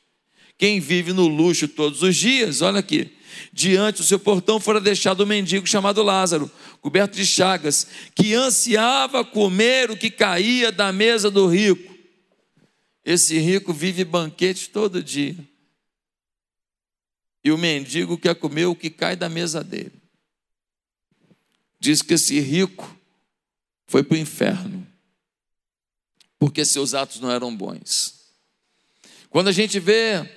Quem 0.57 0.79
vive 0.79 1.11
no 1.11 1.27
luxo 1.27 1.67
todos 1.67 2.01
os 2.01 2.15
dias, 2.15 2.61
olha 2.61 2.79
aqui, 2.79 3.16
diante 3.51 3.97
do 3.97 4.03
seu 4.03 4.19
portão 4.19 4.59
fora 4.59 4.79
deixado 4.79 5.23
um 5.23 5.27
mendigo 5.27 5.67
chamado 5.67 6.03
Lázaro, 6.03 6.51
coberto 6.81 7.15
de 7.15 7.25
chagas, 7.25 7.87
que 8.15 8.33
ansiava 8.33 9.23
comer 9.23 9.91
o 9.91 9.97
que 9.97 10.09
caía 10.09 10.71
da 10.71 10.91
mesa 10.91 11.29
do 11.29 11.47
rico. 11.47 11.95
Esse 13.03 13.37
rico 13.37 13.73
vive 13.73 14.03
banquete 14.03 14.69
todo 14.69 15.03
dia. 15.03 15.37
E 17.43 17.51
o 17.51 17.57
mendigo 17.57 18.17
quer 18.17 18.35
comer 18.35 18.65
o 18.65 18.75
que 18.75 18.89
cai 18.89 19.15
da 19.15 19.29
mesa 19.29 19.63
dele. 19.63 19.93
Diz 21.79 22.01
que 22.01 22.15
esse 22.15 22.39
rico 22.39 22.97
foi 23.87 24.03
para 24.03 24.15
o 24.15 24.19
inferno, 24.19 24.85
porque 26.37 26.65
seus 26.65 26.93
atos 26.93 27.21
não 27.21 27.31
eram 27.31 27.55
bons. 27.55 28.17
Quando 29.29 29.47
a 29.47 29.51
gente 29.51 29.79
vê 29.79 30.29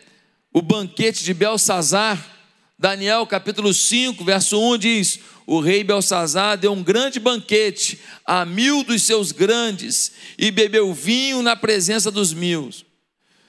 o 0.53 0.63
banquete 0.63 1.25
de 1.25 1.33
Belsazar, 1.33 2.40
Daniel 2.81 3.27
capítulo 3.27 3.75
5, 3.75 4.25
verso 4.25 4.59
1 4.59 4.79
diz: 4.79 5.21
O 5.47 5.61
rei 5.61 5.85
Belsazar 5.85 6.57
deu 6.57 6.73
um 6.73 6.83
grande 6.83 7.21
banquete 7.21 8.01
a 8.25 8.47
mil 8.47 8.83
dos 8.83 9.03
seus 9.03 9.33
grandes 9.33 10.13
e 10.39 10.51
bebeu 10.51 10.95
vinho 10.95 11.43
na 11.43 11.55
presença 11.55 12.11
dos 12.11 12.33
mil. 12.33 12.71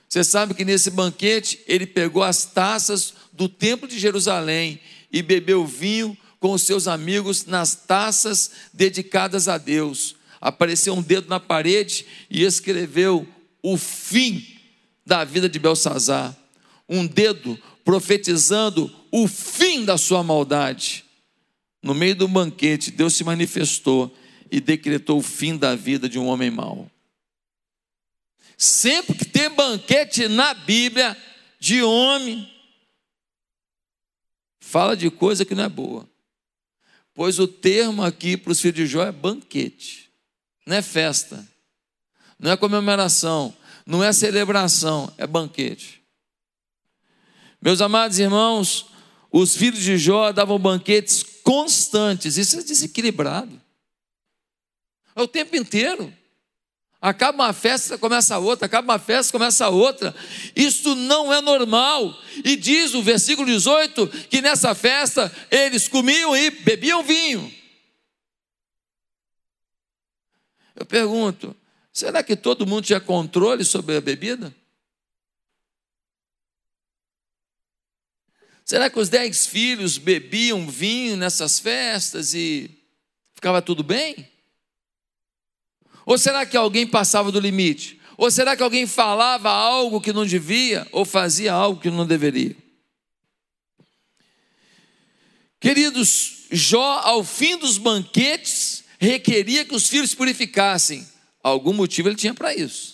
Você 0.09 0.21
sabe 0.25 0.53
que 0.53 0.65
nesse 0.65 0.91
banquete 0.91 1.61
ele 1.65 1.87
pegou 1.87 2.21
as 2.21 2.43
taças 2.43 3.13
do 3.31 3.47
templo 3.47 3.87
de 3.87 3.97
Jerusalém 3.97 4.81
e 5.09 5.21
bebeu 5.21 5.65
vinho 5.65 6.17
com 6.37 6.51
os 6.51 6.63
seus 6.63 6.85
amigos 6.85 7.45
nas 7.45 7.73
taças 7.73 8.51
dedicadas 8.73 9.47
a 9.47 9.57
Deus. 9.57 10.17
Apareceu 10.41 10.93
um 10.93 11.01
dedo 11.01 11.29
na 11.29 11.39
parede 11.39 12.05
e 12.29 12.43
escreveu 12.43 13.25
o 13.63 13.77
fim 13.77 14.45
da 15.05 15.23
vida 15.23 15.47
de 15.47 15.57
Belsazar. 15.57 16.35
Um 16.89 17.07
dedo 17.07 17.57
profetizando 17.85 18.93
o 19.11 19.27
fim 19.27 19.83
da 19.83 19.97
sua 19.97 20.23
maldade. 20.23 21.05
No 21.83 21.93
meio 21.93 22.15
do 22.15 22.27
banquete, 22.27 22.91
Deus 22.91 23.13
se 23.13 23.23
manifestou 23.23 24.15
e 24.49 24.59
decretou 24.59 25.19
o 25.19 25.23
fim 25.23 25.57
da 25.57 25.75
vida 25.75 26.07
de 26.07 26.17
um 26.17 26.27
homem 26.27 26.51
mau. 26.51 26.89
Sempre 28.57 29.17
que 29.17 29.25
tem 29.25 29.49
banquete 29.49 30.27
na 30.27 30.53
Bíblia 30.53 31.17
de 31.59 31.81
homem, 31.81 32.47
fala 34.59 34.95
de 34.95 35.09
coisa 35.09 35.43
que 35.43 35.55
não 35.55 35.63
é 35.63 35.69
boa. 35.69 36.07
Pois 37.13 37.39
o 37.39 37.47
termo 37.47 38.03
aqui 38.03 38.37
para 38.37 38.51
os 38.51 38.61
filhos 38.61 38.75
de 38.75 38.85
Jó 38.85 39.03
é 39.03 39.11
banquete, 39.11 40.11
não 40.65 40.75
é 40.75 40.81
festa, 40.81 41.45
não 42.39 42.51
é 42.51 42.57
comemoração, 42.57 43.55
não 43.85 44.03
é 44.03 44.13
celebração, 44.13 45.13
é 45.17 45.25
banquete. 45.25 46.01
Meus 47.61 47.81
amados 47.81 48.19
irmãos, 48.19 48.87
os 49.31 49.55
filhos 49.55 49.81
de 49.81 49.97
Jó 49.97 50.31
davam 50.31 50.59
banquetes 50.59 51.23
constantes, 51.43 52.37
isso 52.37 52.59
é 52.59 52.63
desequilibrado. 52.63 53.61
É 55.15 55.21
o 55.21 55.27
tempo 55.27 55.55
inteiro. 55.55 56.13
Acaba 57.01 57.45
uma 57.45 57.53
festa, 57.53 57.97
começa 57.97 58.37
outra, 58.37 58.67
acaba 58.67 58.93
uma 58.93 58.99
festa, 58.99 59.31
começa 59.31 59.67
outra. 59.69 60.13
Isso 60.55 60.93
não 60.93 61.33
é 61.33 61.41
normal. 61.41 62.15
E 62.45 62.55
diz 62.55 62.93
o 62.93 63.01
versículo 63.01 63.47
18 63.47 64.07
que 64.29 64.39
nessa 64.39 64.75
festa 64.75 65.35
eles 65.49 65.87
comiam 65.87 66.35
e 66.37 66.51
bebiam 66.51 67.01
vinho. 67.01 67.51
Eu 70.75 70.85
pergunto: 70.85 71.55
será 71.91 72.21
que 72.21 72.35
todo 72.35 72.67
mundo 72.67 72.85
tinha 72.85 72.99
controle 72.99 73.65
sobre 73.65 73.97
a 73.97 74.01
bebida? 74.01 74.55
Será 78.71 78.89
que 78.89 78.97
os 78.97 79.09
dez 79.09 79.45
filhos 79.45 79.97
bebiam 79.97 80.65
vinho 80.65 81.17
nessas 81.17 81.59
festas 81.59 82.33
e 82.33 82.71
ficava 83.35 83.61
tudo 83.61 83.83
bem? 83.83 84.25
Ou 86.05 86.17
será 86.17 86.45
que 86.45 86.55
alguém 86.55 86.87
passava 86.87 87.33
do 87.33 87.39
limite? 87.41 87.99
Ou 88.15 88.31
será 88.31 88.55
que 88.55 88.63
alguém 88.63 88.87
falava 88.87 89.49
algo 89.49 89.99
que 89.99 90.13
não 90.13 90.25
devia 90.25 90.87
ou 90.93 91.03
fazia 91.03 91.51
algo 91.51 91.81
que 91.81 91.89
não 91.89 92.07
deveria? 92.07 92.55
Queridos, 95.59 96.45
Jó, 96.49 97.01
ao 97.03 97.25
fim 97.25 97.57
dos 97.57 97.77
banquetes, 97.77 98.85
requeria 98.97 99.65
que 99.65 99.75
os 99.75 99.89
filhos 99.89 100.15
purificassem. 100.15 101.05
Algum 101.43 101.73
motivo 101.73 102.07
ele 102.07 102.15
tinha 102.15 102.33
para 102.33 102.55
isso. 102.55 102.90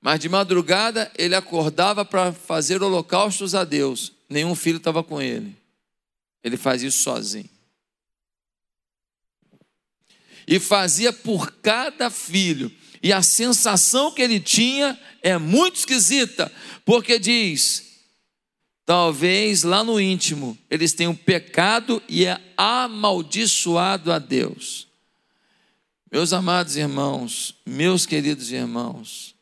Mas 0.00 0.20
de 0.20 0.28
madrugada 0.28 1.10
ele 1.16 1.34
acordava 1.34 2.04
para 2.04 2.32
fazer 2.32 2.82
holocaustos 2.82 3.54
a 3.54 3.64
Deus. 3.64 4.12
Nenhum 4.28 4.54
filho 4.54 4.78
estava 4.78 5.02
com 5.02 5.20
ele. 5.20 5.56
Ele 6.42 6.56
fazia 6.56 6.88
isso 6.88 7.02
sozinho. 7.02 7.48
E 10.46 10.58
fazia 10.58 11.12
por 11.12 11.52
cada 11.60 12.10
filho. 12.10 12.72
E 13.02 13.12
a 13.12 13.22
sensação 13.22 14.12
que 14.12 14.22
ele 14.22 14.40
tinha 14.40 14.98
é 15.22 15.36
muito 15.38 15.76
esquisita, 15.76 16.50
porque 16.84 17.18
diz: 17.18 18.00
talvez 18.84 19.62
lá 19.62 19.84
no 19.84 20.00
íntimo 20.00 20.56
eles 20.70 20.92
tenham 20.92 21.14
pecado 21.14 22.02
e 22.08 22.24
é 22.24 22.40
amaldiçoado 22.56 24.10
a 24.12 24.18
Deus. 24.18 24.88
Meus 26.10 26.32
amados 26.32 26.76
irmãos, 26.76 27.54
meus 27.66 28.06
queridos 28.06 28.50
irmãos, 28.50 29.34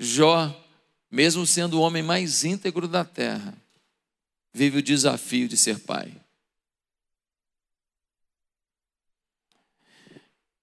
Jó, 0.00 0.54
mesmo 1.10 1.44
sendo 1.44 1.76
o 1.76 1.80
homem 1.80 2.04
mais 2.04 2.44
íntegro 2.44 2.86
da 2.86 3.04
terra, 3.04 3.52
vive 4.54 4.78
o 4.78 4.82
desafio 4.82 5.48
de 5.48 5.56
ser 5.56 5.80
pai. 5.80 6.14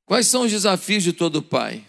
Quais 0.05 0.27
são 0.27 0.43
os 0.43 0.51
desafios 0.51 1.03
de 1.03 1.11
todo 1.11 1.43
pai? 1.43 1.85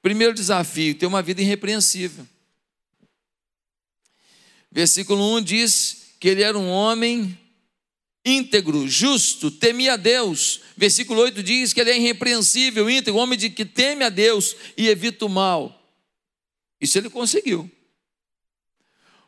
Primeiro 0.00 0.32
desafio, 0.32 0.94
ter 0.94 1.04
uma 1.04 1.20
vida 1.20 1.42
irrepreensível. 1.42 2.26
Versículo 4.72 5.36
1 5.36 5.42
diz 5.42 6.14
que 6.18 6.28
ele 6.28 6.42
era 6.42 6.58
um 6.58 6.70
homem 6.70 7.38
íntegro, 8.36 8.88
justo, 8.88 9.50
temia 9.50 9.94
a 9.94 9.96
Deus. 9.96 10.60
Versículo 10.76 11.20
8 11.20 11.42
diz 11.42 11.72
que 11.72 11.80
ele 11.80 11.90
é 11.90 11.98
irrepreensível, 11.98 12.88
íntegro, 12.88 13.20
homem 13.20 13.38
de 13.38 13.50
que 13.50 13.64
teme 13.64 14.04
a 14.04 14.08
Deus 14.08 14.56
e 14.76 14.88
evita 14.88 15.26
o 15.26 15.28
mal. 15.28 15.80
Isso 16.80 16.96
ele 16.96 17.10
conseguiu. 17.10 17.70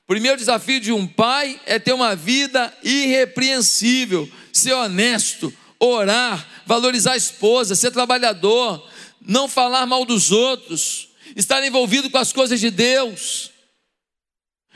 O 0.05 0.07
primeiro 0.07 0.37
desafio 0.37 0.81
de 0.81 0.93
um 0.93 1.07
pai 1.07 1.61
é 1.65 1.79
ter 1.79 1.93
uma 1.93 2.17
vida 2.17 2.77
irrepreensível, 2.83 4.29
ser 4.53 4.73
honesto, 4.73 5.53
orar, 5.79 6.47
valorizar 6.67 7.13
a 7.13 7.17
esposa, 7.17 7.75
ser 7.75 7.91
trabalhador, 7.91 8.89
não 9.21 9.49
falar 9.49 9.87
mal 9.87 10.05
dos 10.05 10.33
outros, 10.33 11.09
estar 11.37 11.65
envolvido 11.65 12.11
com 12.11 12.19
as 12.19 12.33
coisas 12.33 12.61
de 12.61 12.71
Deus, 12.71 13.51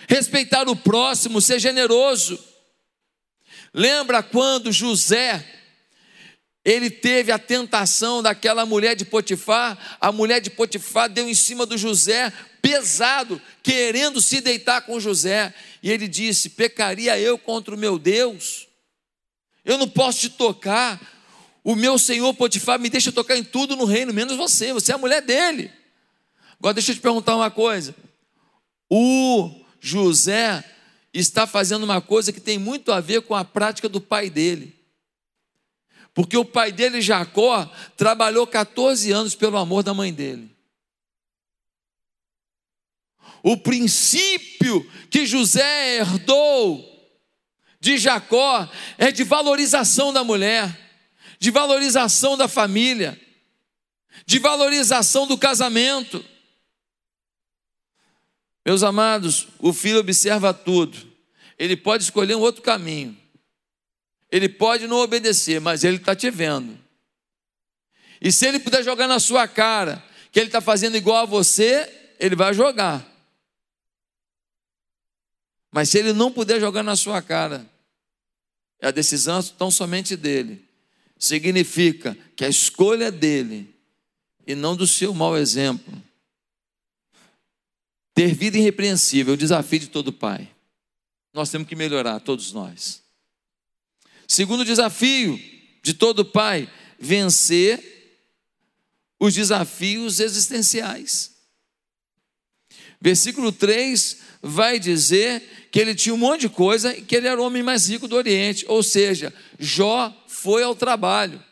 respeitar 0.09 0.68
o 0.68 0.76
próximo, 0.76 1.40
ser 1.40 1.59
generoso. 1.59 2.38
Lembra 3.78 4.23
quando 4.23 4.73
José 4.73 5.45
ele 6.64 6.88
teve 6.88 7.30
a 7.30 7.38
tentação 7.38 8.23
daquela 8.23 8.64
mulher 8.64 8.97
de 8.97 9.04
Potifar, 9.04 9.99
a 10.00 10.11
mulher 10.11 10.40
de 10.40 10.49
Potifar 10.49 11.11
deu 11.11 11.28
em 11.28 11.35
cima 11.35 11.66
do 11.66 11.76
José 11.76 12.33
pesado, 12.62 13.40
querendo 13.62 14.23
se 14.23 14.40
deitar 14.40 14.80
com 14.80 14.99
José, 14.99 15.54
e 15.83 15.90
ele 15.90 16.09
disse: 16.09 16.49
"Pecaria 16.49 17.18
eu 17.18 17.37
contra 17.37 17.75
o 17.75 17.78
meu 17.78 17.99
Deus? 17.99 18.66
Eu 19.62 19.76
não 19.76 19.87
posso 19.87 20.21
te 20.21 20.30
tocar. 20.30 20.99
O 21.62 21.76
meu 21.76 21.99
senhor 21.99 22.33
Potifar 22.33 22.78
me 22.78 22.88
deixa 22.88 23.12
tocar 23.12 23.37
em 23.37 23.45
tudo 23.45 23.76
no 23.76 23.84
reino, 23.84 24.10
menos 24.10 24.39
você, 24.39 24.73
você 24.73 24.91
é 24.91 24.95
a 24.95 24.99
mulher 24.99 25.21
dele." 25.21 25.71
Agora 26.58 26.73
deixa 26.73 26.93
eu 26.93 26.97
te 26.97 27.02
perguntar 27.02 27.36
uma 27.36 27.50
coisa. 27.50 27.95
O 28.89 29.50
José 29.78 30.65
está 31.21 31.47
fazendo 31.47 31.85
uma 31.85 32.00
coisa 32.00 32.33
que 32.33 32.41
tem 32.41 32.59
muito 32.59 32.93
a 32.93 33.00
ver 33.00 33.23
com 33.23 33.35
a 33.35 33.45
prática 33.45 33.89
do 33.89 34.00
pai 34.00 34.29
dele. 34.29 34.75
Porque 36.13 36.37
o 36.37 36.45
pai 36.45 36.73
dele, 36.73 37.00
Jacó, 37.00 37.71
trabalhou 37.97 38.47
14 38.47 39.13
anos 39.13 39.35
pelo 39.35 39.57
amor 39.59 39.83
da 39.83 39.93
mãe 39.93 40.13
dele. 40.13 40.50
O 43.43 43.57
princípio 43.57 44.91
que 45.11 45.26
José 45.26 45.99
herdou 45.99 46.85
de 47.79 47.99
Jacó 47.99 48.69
é 48.99 49.13
de 49.13 49.23
valorização 49.23 50.13
da 50.13 50.25
mulher, 50.25 50.76
de 51.39 51.50
valorização 51.50 52.37
da 52.37 52.49
família, 52.49 53.21
de 54.25 54.39
valorização 54.39 55.26
do 55.26 55.39
casamento. 55.39 56.25
Meus 58.67 58.83
amados, 58.83 59.47
o 59.61 59.73
filho 59.73 60.00
observa 60.00 60.52
tudo. 60.52 60.99
Ele 61.57 61.76
pode 61.76 62.02
escolher 62.02 62.35
um 62.35 62.41
outro 62.41 62.63
caminho. 62.63 63.17
Ele 64.29 64.49
pode 64.49 64.89
não 64.89 64.97
obedecer, 64.97 65.61
mas 65.61 65.85
ele 65.85 65.99
está 65.99 66.17
te 66.17 66.29
vendo. 66.33 66.76
E 68.21 68.33
se 68.33 68.45
ele 68.45 68.59
puder 68.59 68.83
jogar 68.83 69.07
na 69.07 69.21
sua 69.21 69.47
cara 69.47 70.05
que 70.33 70.41
ele 70.41 70.49
está 70.49 70.61
fazendo 70.61 70.97
igual 70.97 71.19
a 71.19 71.25
você, 71.25 71.89
ele 72.19 72.35
vai 72.35 72.52
jogar. 72.52 73.07
Mas 75.71 75.89
se 75.91 75.99
ele 75.99 76.13
não 76.13 76.33
puder 76.33 76.59
jogar 76.59 76.83
na 76.83 76.97
sua 76.97 77.23
cara, 77.23 77.65
é 78.81 78.89
a 78.89 78.91
decisão 78.91 79.41
tão 79.45 79.71
somente 79.71 80.17
dele. 80.17 80.67
Significa 81.17 82.19
que 82.35 82.45
a 82.45 82.49
escolha 82.49 83.07
é 83.07 83.11
dele 83.13 83.73
e 84.45 84.57
não 84.57 84.75
do 84.75 84.89
seu 84.89 85.15
mau 85.15 85.39
exemplo. 85.39 86.02
Ter 88.17 88.33
vida 88.33 88.57
irrepreensível 88.57 89.35
o 89.35 89.37
desafio 89.37 89.79
de 89.79 89.89
todo 89.89 90.11
pai. 90.11 90.49
Nós 91.35 91.50
temos 91.50 91.69
que 91.69 91.76
melhorar, 91.76 92.19
todos 92.19 92.50
nós. 92.50 93.02
Segundo 94.26 94.65
desafio 94.65 95.39
de 95.83 95.93
todo 95.93 96.25
pai, 96.25 96.67
vencer 96.99 97.79
os 99.21 99.35
desafios 99.35 100.19
existenciais. 100.19 101.37
Versículo 102.99 103.52
3 103.52 104.17
vai 104.41 104.79
dizer 104.79 105.69
que 105.71 105.79
ele 105.79 105.95
tinha 105.95 106.15
um 106.15 106.19
monte 106.19 106.41
de 106.41 106.49
coisa 106.49 106.97
e 106.97 107.02
que 107.02 107.17
ele 107.17 107.29
era 107.29 107.39
o 107.39 107.45
homem 107.45 107.63
mais 107.63 107.87
rico 107.87 108.09
do 108.09 108.17
Oriente, 108.17 108.65
ou 108.67 108.83
seja, 108.83 109.31
Jó 109.59 110.11
foi 110.26 110.63
ao 110.63 110.75
trabalho. 110.75 111.45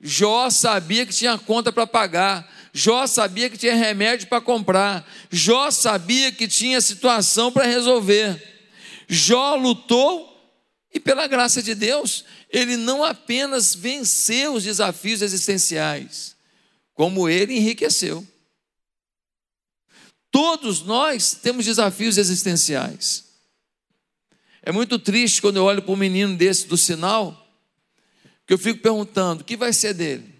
Jó 0.00 0.48
sabia 0.48 1.04
que 1.04 1.12
tinha 1.12 1.36
conta 1.36 1.70
para 1.70 1.86
pagar, 1.86 2.50
Jó 2.72 3.06
sabia 3.06 3.50
que 3.50 3.58
tinha 3.58 3.74
remédio 3.74 4.28
para 4.28 4.40
comprar, 4.40 5.08
Jó 5.30 5.70
sabia 5.70 6.30
que 6.30 6.46
tinha 6.46 6.80
situação 6.80 7.50
para 7.50 7.66
resolver. 7.66 8.40
Jó 9.08 9.56
lutou 9.56 10.30
e, 10.94 11.00
pela 11.00 11.26
graça 11.26 11.62
de 11.62 11.74
Deus, 11.74 12.24
ele 12.48 12.76
não 12.76 13.02
apenas 13.04 13.74
venceu 13.74 14.54
os 14.54 14.64
desafios 14.64 15.22
existenciais, 15.22 16.36
como 16.94 17.28
ele 17.28 17.56
enriqueceu. 17.56 18.26
Todos 20.30 20.82
nós 20.82 21.32
temos 21.34 21.64
desafios 21.64 22.18
existenciais. 22.18 23.24
É 24.62 24.70
muito 24.70 24.98
triste 24.98 25.40
quando 25.40 25.56
eu 25.56 25.64
olho 25.64 25.82
para 25.82 25.92
um 25.92 25.96
menino 25.96 26.36
desse 26.36 26.66
do 26.66 26.76
sinal, 26.76 27.48
que 28.46 28.52
eu 28.52 28.58
fico 28.58 28.80
perguntando: 28.80 29.42
o 29.42 29.44
que 29.44 29.56
vai 29.56 29.72
ser 29.72 29.94
dele? 29.94 30.39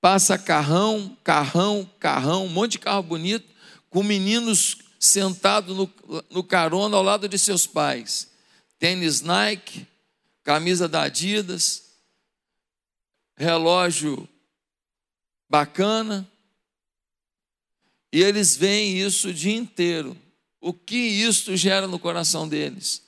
Passa 0.00 0.38
carrão, 0.38 1.16
carrão, 1.24 1.90
carrão, 1.98 2.44
um 2.44 2.48
monte 2.48 2.72
de 2.72 2.78
carro 2.78 3.02
bonito, 3.02 3.48
com 3.90 4.02
meninos 4.02 4.78
sentados 5.00 5.76
no, 5.76 5.90
no 6.30 6.44
carona 6.44 6.96
ao 6.96 7.02
lado 7.02 7.28
de 7.28 7.38
seus 7.38 7.66
pais. 7.66 8.30
Tênis 8.78 9.20
Nike, 9.22 9.86
camisa 10.42 10.86
da 10.86 11.02
Adidas, 11.02 11.84
relógio 13.36 14.28
bacana. 15.48 16.28
E 18.12 18.22
eles 18.22 18.56
veem 18.56 18.98
isso 18.98 19.28
o 19.28 19.34
dia 19.34 19.56
inteiro. 19.56 20.16
O 20.60 20.72
que 20.72 20.96
isso 20.96 21.56
gera 21.56 21.86
no 21.86 21.98
coração 21.98 22.48
deles? 22.48 23.02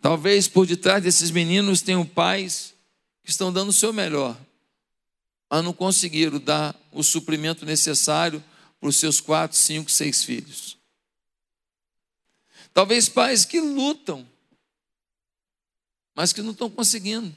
Talvez 0.00 0.46
por 0.46 0.66
detrás 0.66 1.02
desses 1.02 1.30
meninos 1.30 1.80
tenham 1.80 2.04
pais 2.04 2.74
que 3.24 3.30
estão 3.30 3.52
dando 3.52 3.70
o 3.70 3.72
seu 3.72 3.92
melhor 3.92 4.36
mas 5.50 5.64
não 5.64 5.72
conseguiram 5.72 6.38
dar 6.38 6.74
o 6.92 7.02
suprimento 7.02 7.64
necessário 7.64 8.42
para 8.80 8.88
os 8.88 8.96
seus 8.96 9.20
quatro, 9.20 9.56
cinco, 9.56 9.90
seis 9.90 10.24
filhos. 10.24 10.76
Talvez 12.72 13.08
pais 13.08 13.44
que 13.44 13.60
lutam, 13.60 14.28
mas 16.14 16.32
que 16.32 16.42
não 16.42 16.52
estão 16.52 16.68
conseguindo. 16.68 17.34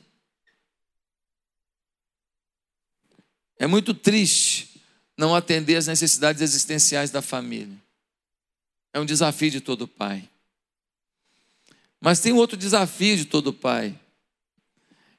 É 3.58 3.68
muito 3.68 3.94
triste 3.94 4.82
não 5.18 5.36
atender 5.36 5.76
às 5.76 5.88
necessidades 5.88 6.42
existenciais 6.42 7.12
da 7.12 7.22
família. 7.22 7.78
É 8.94 9.00
um 9.00 9.06
desafio 9.06 9.52
de 9.52 9.62
todo 9.62 9.88
pai. 9.88 10.28
Mas 12.00 12.20
tem 12.20 12.32
outro 12.32 12.58
desafio 12.58 13.18
de 13.18 13.26
todo 13.26 13.54
pai: 13.54 14.00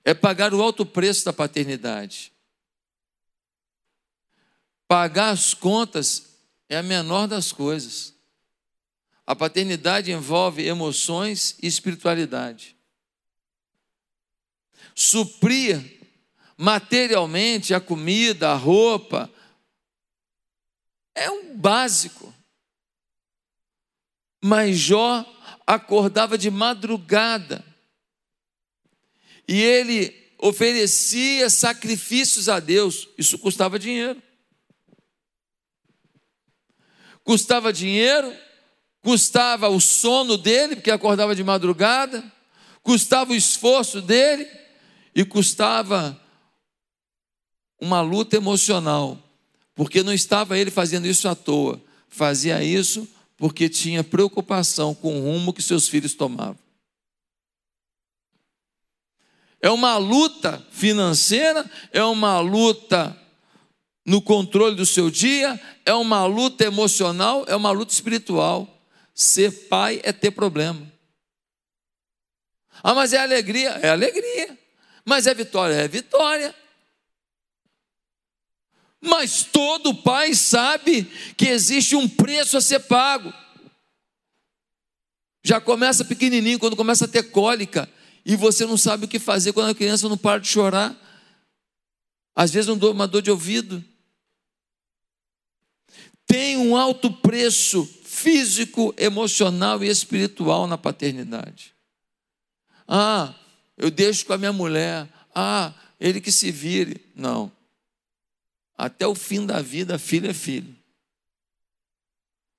é 0.04 0.14
pagar 0.14 0.54
o 0.54 0.62
alto 0.62 0.86
preço 0.86 1.24
da 1.24 1.32
paternidade. 1.32 2.32
Pagar 4.90 5.30
as 5.30 5.54
contas 5.54 6.40
é 6.68 6.76
a 6.76 6.82
menor 6.82 7.28
das 7.28 7.52
coisas. 7.52 8.12
A 9.24 9.36
paternidade 9.36 10.10
envolve 10.10 10.66
emoções 10.66 11.56
e 11.62 11.68
espiritualidade. 11.68 12.74
Suprir 14.92 16.00
materialmente 16.56 17.72
a 17.72 17.80
comida, 17.80 18.50
a 18.50 18.56
roupa, 18.56 19.32
é 21.14 21.30
um 21.30 21.56
básico. 21.56 22.34
Mas 24.42 24.76
Jó 24.76 25.24
acordava 25.64 26.36
de 26.36 26.50
madrugada 26.50 27.64
e 29.46 29.62
ele 29.62 30.34
oferecia 30.36 31.48
sacrifícios 31.48 32.48
a 32.48 32.58
Deus. 32.58 33.08
Isso 33.16 33.38
custava 33.38 33.78
dinheiro. 33.78 34.20
Custava 37.24 37.72
dinheiro, 37.72 38.34
custava 39.00 39.68
o 39.68 39.80
sono 39.80 40.36
dele, 40.36 40.76
porque 40.76 40.90
acordava 40.90 41.34
de 41.34 41.44
madrugada, 41.44 42.24
custava 42.82 43.32
o 43.32 43.36
esforço 43.36 44.00
dele 44.00 44.46
e 45.14 45.24
custava 45.24 46.20
uma 47.80 48.00
luta 48.00 48.36
emocional, 48.36 49.18
porque 49.74 50.02
não 50.02 50.12
estava 50.12 50.58
ele 50.58 50.70
fazendo 50.70 51.06
isso 51.06 51.28
à 51.28 51.34
toa, 51.34 51.80
fazia 52.08 52.62
isso 52.62 53.08
porque 53.40 53.70
tinha 53.70 54.04
preocupação 54.04 54.94
com 54.94 55.18
o 55.18 55.22
rumo 55.22 55.54
que 55.54 55.62
seus 55.62 55.88
filhos 55.88 56.12
tomavam. 56.12 56.58
É 59.62 59.70
uma 59.70 59.96
luta 59.96 60.62
financeira, 60.70 61.68
é 61.90 62.04
uma 62.04 62.38
luta 62.38 63.16
no 64.10 64.20
controle 64.20 64.74
do 64.74 64.84
seu 64.84 65.08
dia, 65.08 65.58
é 65.86 65.94
uma 65.94 66.26
luta 66.26 66.64
emocional, 66.64 67.44
é 67.46 67.54
uma 67.54 67.70
luta 67.70 67.92
espiritual. 67.92 68.82
Ser 69.14 69.68
pai 69.68 70.00
é 70.02 70.12
ter 70.12 70.32
problema. 70.32 70.92
Ah, 72.82 72.92
mas 72.92 73.12
é 73.12 73.18
alegria? 73.18 73.70
É 73.80 73.90
alegria. 73.90 74.58
Mas 75.04 75.28
é 75.28 75.32
vitória? 75.32 75.74
É 75.74 75.86
vitória. 75.86 76.52
Mas 79.00 79.44
todo 79.44 79.94
pai 79.94 80.34
sabe 80.34 81.04
que 81.36 81.46
existe 81.46 81.94
um 81.94 82.08
preço 82.08 82.56
a 82.56 82.60
ser 82.60 82.80
pago. 82.80 83.32
Já 85.44 85.60
começa 85.60 86.04
pequenininho, 86.04 86.58
quando 86.58 86.74
começa 86.74 87.04
a 87.04 87.08
ter 87.08 87.30
cólica, 87.30 87.88
e 88.26 88.34
você 88.34 88.66
não 88.66 88.76
sabe 88.76 89.04
o 89.04 89.08
que 89.08 89.20
fazer 89.20 89.52
quando 89.52 89.70
a 89.70 89.74
criança 89.74 90.08
não 90.08 90.18
para 90.18 90.40
de 90.40 90.48
chorar. 90.48 90.96
Às 92.34 92.50
vezes 92.50 92.68
uma 92.68 93.06
dor 93.06 93.22
de 93.22 93.30
ouvido. 93.30 93.84
Tem 96.30 96.56
um 96.56 96.76
alto 96.76 97.10
preço 97.10 97.84
físico, 98.04 98.94
emocional 98.96 99.82
e 99.82 99.88
espiritual 99.88 100.68
na 100.68 100.78
paternidade. 100.78 101.74
Ah, 102.86 103.34
eu 103.76 103.90
deixo 103.90 104.24
com 104.26 104.32
a 104.32 104.38
minha 104.38 104.52
mulher. 104.52 105.08
Ah, 105.34 105.74
ele 105.98 106.20
que 106.20 106.30
se 106.30 106.52
vire. 106.52 107.04
Não. 107.16 107.50
Até 108.78 109.08
o 109.08 109.14
fim 109.16 109.44
da 109.44 109.60
vida, 109.60 109.98
filho 109.98 110.30
é 110.30 110.32
filho. 110.32 110.76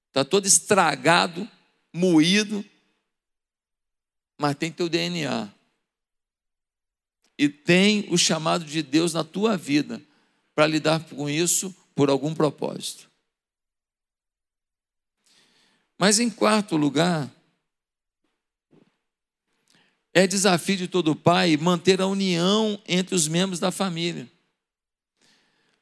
Está 0.10 0.26
todo 0.26 0.46
estragado, 0.46 1.50
moído, 1.94 2.66
mas 4.38 4.54
tem 4.56 4.70
teu 4.70 4.90
DNA. 4.90 5.50
E 7.38 7.48
tem 7.48 8.06
o 8.10 8.18
chamado 8.18 8.66
de 8.66 8.84
Deus 8.84 9.14
na 9.14 9.24
tua 9.24 9.56
vida 9.56 10.02
para 10.54 10.68
lidar 10.68 11.06
com 11.06 11.30
isso 11.30 11.74
por 11.96 12.10
algum 12.10 12.36
propósito. 12.36 13.11
Mas 16.02 16.18
em 16.18 16.32
quarto 16.32 16.76
lugar, 16.76 17.32
é 20.12 20.26
desafio 20.26 20.76
de 20.76 20.88
todo 20.88 21.16
pai 21.16 21.56
manter 21.58 22.02
a 22.02 22.08
união 22.08 22.82
entre 22.88 23.14
os 23.14 23.28
membros 23.28 23.60
da 23.60 23.70
família. 23.70 24.28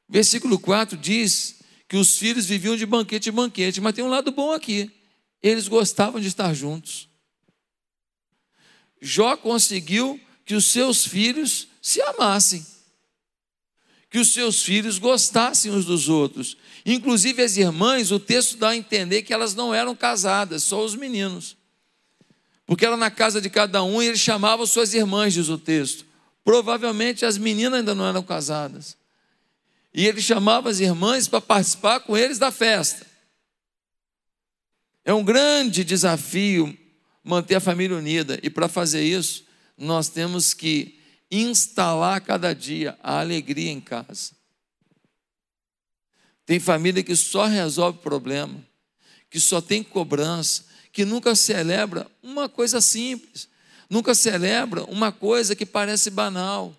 Versículo 0.09 0.59
4 0.59 0.97
diz 0.97 1.61
que 1.87 1.95
os 1.95 2.17
filhos 2.17 2.45
viviam 2.45 2.75
de 2.75 2.85
banquete 2.85 3.29
em 3.29 3.31
banquete, 3.31 3.79
mas 3.79 3.95
tem 3.95 4.03
um 4.03 4.09
lado 4.09 4.29
bom 4.29 4.51
aqui. 4.51 4.91
Eles 5.41 5.69
gostavam 5.69 6.19
de 6.19 6.27
estar 6.27 6.53
juntos. 6.53 7.07
Jó 9.01 9.37
conseguiu 9.37 10.19
que 10.43 10.53
os 10.53 10.65
seus 10.65 11.05
filhos 11.07 11.69
se 11.81 12.01
amassem, 12.01 12.67
que 14.09 14.17
os 14.17 14.33
seus 14.33 14.63
filhos 14.63 14.97
gostassem 14.97 15.71
uns 15.71 15.85
dos 15.85 16.09
outros. 16.09 16.57
Inclusive 16.85 17.43
as 17.43 17.57
irmãs, 17.57 18.11
o 18.11 18.19
texto 18.19 18.57
dá 18.57 18.69
a 18.69 18.75
entender 18.75 19.21
que 19.21 19.33
elas 19.33 19.53
não 19.53 19.73
eram 19.73 19.95
casadas, 19.95 20.63
só 20.63 20.83
os 20.83 20.95
meninos. 20.95 21.55
Porque 22.65 22.85
era 22.85 22.97
na 22.97 23.11
casa 23.11 23.39
de 23.39 23.49
cada 23.49 23.83
um 23.83 24.01
e 24.01 24.07
ele 24.07 24.17
chamava 24.17 24.65
suas 24.65 24.93
irmãs, 24.93 25.33
diz 25.33 25.49
o 25.49 25.57
texto. 25.57 26.05
Provavelmente 26.43 27.25
as 27.25 27.37
meninas 27.37 27.79
ainda 27.79 27.93
não 27.93 28.07
eram 28.07 28.23
casadas. 28.23 28.97
E 29.93 30.05
ele 30.05 30.21
chamava 30.21 30.69
as 30.69 30.79
irmãs 30.79 31.27
para 31.27 31.41
participar 31.41 31.99
com 31.99 32.17
eles 32.17 32.39
da 32.39 32.51
festa. 32.51 33.05
É 35.03 35.13
um 35.13 35.23
grande 35.23 35.83
desafio 35.83 36.77
manter 37.23 37.55
a 37.55 37.59
família 37.59 37.97
unida. 37.97 38.39
E 38.41 38.49
para 38.49 38.67
fazer 38.67 39.03
isso, 39.03 39.45
nós 39.77 40.09
temos 40.09 40.53
que 40.53 40.98
instalar 41.31 42.21
cada 42.21 42.53
dia 42.53 42.97
a 43.01 43.19
alegria 43.19 43.71
em 43.71 43.79
casa. 43.79 44.31
Tem 46.45 46.59
família 46.59 47.03
que 47.03 47.15
só 47.15 47.45
resolve 47.45 47.99
problema, 47.99 48.59
que 49.29 49.39
só 49.39 49.61
tem 49.61 49.83
cobrança, 49.83 50.65
que 50.91 51.05
nunca 51.05 51.35
celebra 51.35 52.07
uma 52.23 52.49
coisa 52.49 52.81
simples, 52.81 53.47
nunca 53.89 54.15
celebra 54.15 54.83
uma 54.85 55.11
coisa 55.11 55.55
que 55.55 55.65
parece 55.65 56.09
banal, 56.09 56.75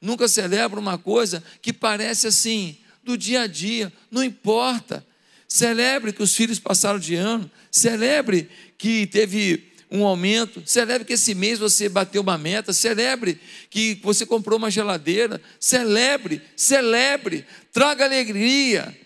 nunca 0.00 0.26
celebra 0.26 0.80
uma 0.80 0.98
coisa 0.98 1.42
que 1.62 1.72
parece 1.72 2.26
assim, 2.26 2.78
do 3.04 3.16
dia 3.16 3.42
a 3.42 3.46
dia, 3.46 3.92
não 4.10 4.24
importa. 4.24 5.06
Celebre 5.46 6.12
que 6.12 6.24
os 6.24 6.34
filhos 6.34 6.58
passaram 6.58 6.98
de 6.98 7.14
ano, 7.14 7.48
celebre 7.70 8.50
que 8.76 9.06
teve 9.06 9.72
um 9.90 10.04
aumento, 10.04 10.62
celebre 10.66 11.04
que 11.06 11.12
esse 11.12 11.34
mês 11.34 11.58
você 11.58 11.88
bateu 11.88 12.22
uma 12.22 12.36
meta, 12.36 12.72
celebre 12.72 13.40
que 13.70 14.00
você 14.02 14.26
comprou 14.26 14.58
uma 14.58 14.70
geladeira, 14.70 15.40
celebre, 15.60 16.42
celebre, 16.56 17.46
traga 17.72 18.04
alegria. 18.04 18.96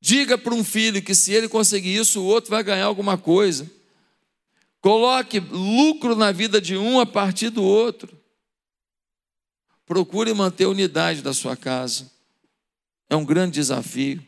Diga 0.00 0.36
para 0.36 0.54
um 0.54 0.62
filho 0.62 1.02
que 1.02 1.14
se 1.14 1.32
ele 1.32 1.48
conseguir 1.48 1.96
isso, 1.96 2.20
o 2.20 2.26
outro 2.26 2.50
vai 2.50 2.62
ganhar 2.62 2.84
alguma 2.84 3.16
coisa. 3.16 3.70
Coloque 4.80 5.40
lucro 5.40 6.14
na 6.14 6.30
vida 6.30 6.60
de 6.60 6.76
um 6.76 7.00
a 7.00 7.06
partir 7.06 7.48
do 7.48 7.62
outro. 7.62 8.14
Procure 9.86 10.32
manter 10.34 10.64
a 10.64 10.68
unidade 10.68 11.22
da 11.22 11.32
sua 11.32 11.56
casa. 11.56 12.10
É 13.08 13.16
um 13.16 13.24
grande 13.24 13.54
desafio. 13.54 14.22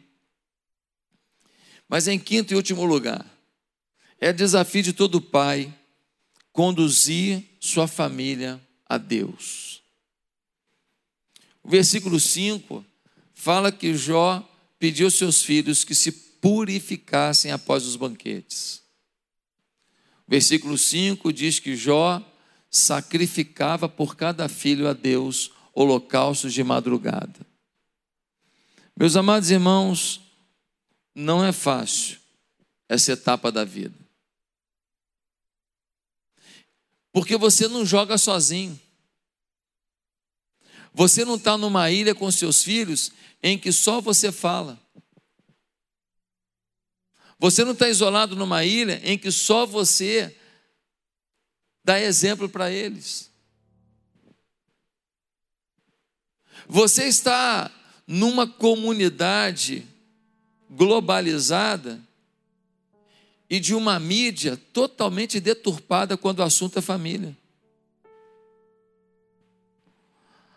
Mas 1.88 2.09
em 2.09 2.18
quinto 2.18 2.53
e 2.53 2.57
último 2.57 2.85
lugar, 2.85 3.25
é 4.18 4.33
desafio 4.33 4.83
de 4.83 4.92
todo 4.92 5.20
pai 5.20 5.72
conduzir 6.53 7.44
sua 7.61 7.87
família 7.87 8.61
a 8.88 8.96
Deus. 8.96 9.83
O 11.62 11.68
versículo 11.68 12.18
5 12.18 12.85
fala 13.35 13.70
que 13.70 13.94
Jó 13.94 14.49
pediu 14.79 15.07
aos 15.07 15.14
seus 15.14 15.42
filhos 15.42 15.85
que 15.85 15.94
se 15.94 16.12
purificassem 16.12 17.51
após 17.53 17.85
os 17.85 17.96
banquetes. 17.96 18.83
O 20.27 20.31
versículo 20.31 20.79
5 20.79 21.33
diz 21.33 21.59
que 21.61 21.77
Jó 21.77 22.22
sacrificava 22.70 23.88
por 23.88 24.16
cada 24.16 24.49
filho 24.49 24.88
a 24.88 24.92
Deus 24.92 25.53
holocaustos 25.75 26.53
de 26.53 26.64
madrugada. 26.64 27.46
Meus 28.99 29.14
amados 29.14 29.51
irmãos, 29.51 30.20
não 31.18 31.42
é 31.42 31.50
fácil 31.50 32.18
essa 32.87 33.12
etapa 33.12 33.50
da 33.50 33.64
vida. 33.64 33.98
Porque 37.11 37.38
você 37.38 37.66
não 37.66 37.87
joga 37.87 38.18
sozinho. 38.18 38.79
Você 40.92 41.24
não 41.24 41.37
está 41.37 41.57
numa 41.57 41.90
ilha 41.90 42.14
com 42.14 42.31
seus 42.31 42.62
filhos 42.62 43.11
em 43.42 43.59
que 43.59 43.72
só 43.72 43.98
você 43.98 44.31
fala. 44.31 44.79
Você 47.38 47.64
não 47.64 47.72
está 47.72 47.88
isolado 47.88 48.37
numa 48.37 48.62
ilha 48.62 49.00
em 49.02 49.16
que 49.16 49.31
só 49.31 49.64
você 49.64 50.37
dá 51.83 51.98
exemplo 51.98 52.46
para 52.46 52.70
eles. 52.70 53.31
Você 56.68 57.05
está 57.05 57.70
numa 58.07 58.46
comunidade 58.46 59.96
globalizada 60.68 62.00
e 63.48 63.61
de 63.61 63.74
uma 63.74 63.98
mídia 63.98 64.57
totalmente 64.72 65.38
deturpada 65.40 66.16
quando 66.16 66.40
o 66.40 66.42
assunto 66.42 66.79
é 66.79 66.83
família. 66.83 67.37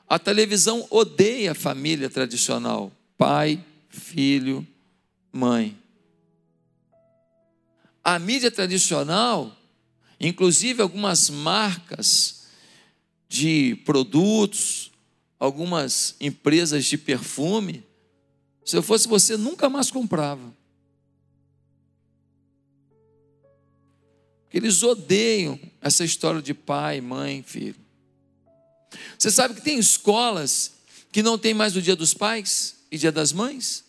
A 0.08 0.18
televisão 0.18 0.88
odeia 0.90 1.52
a 1.52 1.56
família 1.56 2.10
tradicional: 2.10 2.92
pai, 3.18 3.64
filho, 3.90 4.66
mãe. 5.32 5.78
A 8.04 8.18
mídia 8.18 8.50
tradicional, 8.50 9.56
inclusive 10.20 10.82
algumas 10.82 11.30
marcas 11.30 12.48
de 13.28 13.76
produtos, 13.86 14.92
algumas 15.40 16.16
empresas 16.20 16.86
de 16.86 16.98
perfume, 16.98 17.84
se 18.66 18.78
eu 18.78 18.84
fosse 18.84 19.08
você, 19.08 19.36
nunca 19.36 19.70
mais 19.70 19.90
comprava. 19.90 20.54
Porque 24.44 24.58
eles 24.58 24.82
odeiam 24.82 25.60
essa 25.80 26.04
história 26.04 26.42
de 26.42 26.54
pai, 26.54 27.00
mãe, 27.02 27.44
filho. 27.44 27.76
Você 29.18 29.30
sabe 29.30 29.54
que 29.54 29.62
tem 29.62 29.78
escolas 29.78 30.74
que 31.12 31.22
não 31.22 31.38
tem 31.38 31.54
mais 31.54 31.76
o 31.76 31.82
dia 31.82 31.96
dos 31.96 32.14
pais 32.14 32.76
e 32.92 32.98
dia 32.98 33.12
das 33.12 33.32
mães? 33.32 33.84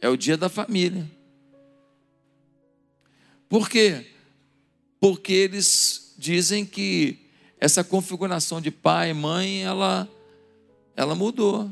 É 0.00 0.08
o 0.08 0.16
dia 0.16 0.36
da 0.36 0.48
família. 0.48 1.10
Por 3.48 3.68
quê? 3.68 4.06
Porque 5.00 5.32
eles 5.32 6.14
dizem 6.16 6.64
que 6.64 7.18
essa 7.58 7.82
configuração 7.82 8.60
de 8.60 8.70
pai 8.70 9.10
e 9.10 9.14
mãe, 9.14 9.62
ela, 9.62 10.08
ela 10.96 11.14
mudou. 11.14 11.70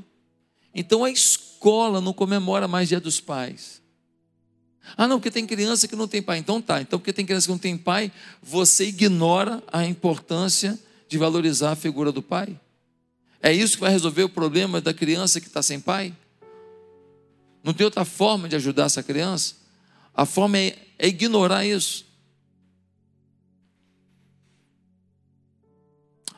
Então 0.74 1.04
a 1.04 1.10
escola 1.10 2.00
não 2.00 2.12
comemora 2.12 2.68
mais 2.68 2.88
dia 2.88 3.00
dos 3.00 3.20
pais. 3.20 3.80
Ah, 4.96 5.06
não, 5.06 5.18
porque 5.18 5.30
tem 5.30 5.46
criança 5.46 5.86
que 5.86 5.96
não 5.96 6.08
tem 6.08 6.22
pai. 6.22 6.38
Então 6.38 6.60
tá. 6.60 6.80
Então, 6.80 6.98
porque 6.98 7.12
tem 7.12 7.26
criança 7.26 7.46
que 7.46 7.52
não 7.52 7.58
tem 7.58 7.76
pai, 7.76 8.10
você 8.42 8.86
ignora 8.86 9.62
a 9.72 9.84
importância 9.84 10.78
de 11.08 11.18
valorizar 11.18 11.72
a 11.72 11.76
figura 11.76 12.10
do 12.12 12.22
pai? 12.22 12.58
É 13.42 13.52
isso 13.52 13.74
que 13.74 13.80
vai 13.80 13.90
resolver 13.90 14.24
o 14.24 14.28
problema 14.28 14.80
da 14.80 14.92
criança 14.92 15.40
que 15.40 15.46
está 15.46 15.62
sem 15.62 15.80
pai? 15.80 16.14
Não 17.62 17.72
tem 17.72 17.84
outra 17.84 18.04
forma 18.04 18.48
de 18.48 18.56
ajudar 18.56 18.84
essa 18.84 19.02
criança? 19.02 19.56
A 20.14 20.26
forma 20.26 20.58
é, 20.58 20.76
é 20.98 21.08
ignorar 21.08 21.64
isso. 21.64 22.06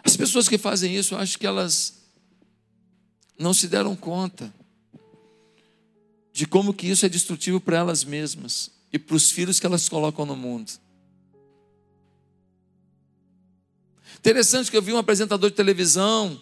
As 0.05 0.16
pessoas 0.16 0.49
que 0.49 0.59
fazem 0.59 0.95
isso, 0.95 1.14
eu 1.14 1.18
acho 1.18 1.38
que 1.38 1.47
elas 1.47 2.02
não 3.38 3.53
se 3.53 3.68
deram 3.68 3.97
conta 3.97 4.53
de 6.33 6.47
como 6.47 6.73
que 6.73 6.87
isso 6.87 7.05
é 7.05 7.09
destrutivo 7.09 7.61
para 7.61 7.79
elas 7.79 8.05
mesmas 8.05 8.71
e 8.92 8.99
para 8.99 9.16
os 9.16 9.31
filhos 9.31 9.61
que 9.61 9.66
elas 9.66 9.88
colocam 9.88 10.25
no 10.25 10.37
mundo. 10.37 10.73
Interessante 14.18 14.71
que 14.71 14.77
eu 14.77 14.83
vi 14.83 14.92
um 14.92 14.99
apresentador 14.99 15.51
de 15.51 15.57
televisão 15.57 16.40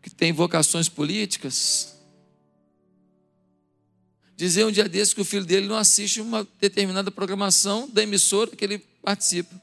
que 0.00 0.10
tem 0.10 0.32
vocações 0.32 0.88
políticas 0.88 1.98
dizer 4.38 4.64
um 4.64 4.70
dia 4.70 4.88
desse 4.88 5.16
que 5.16 5.20
o 5.20 5.24
filho 5.24 5.44
dele 5.44 5.66
não 5.66 5.76
assiste 5.76 6.20
uma 6.20 6.46
determinada 6.60 7.10
programação 7.10 7.90
da 7.90 8.04
emissora 8.04 8.54
que 8.54 8.64
ele 8.64 8.78
participa. 9.02 9.60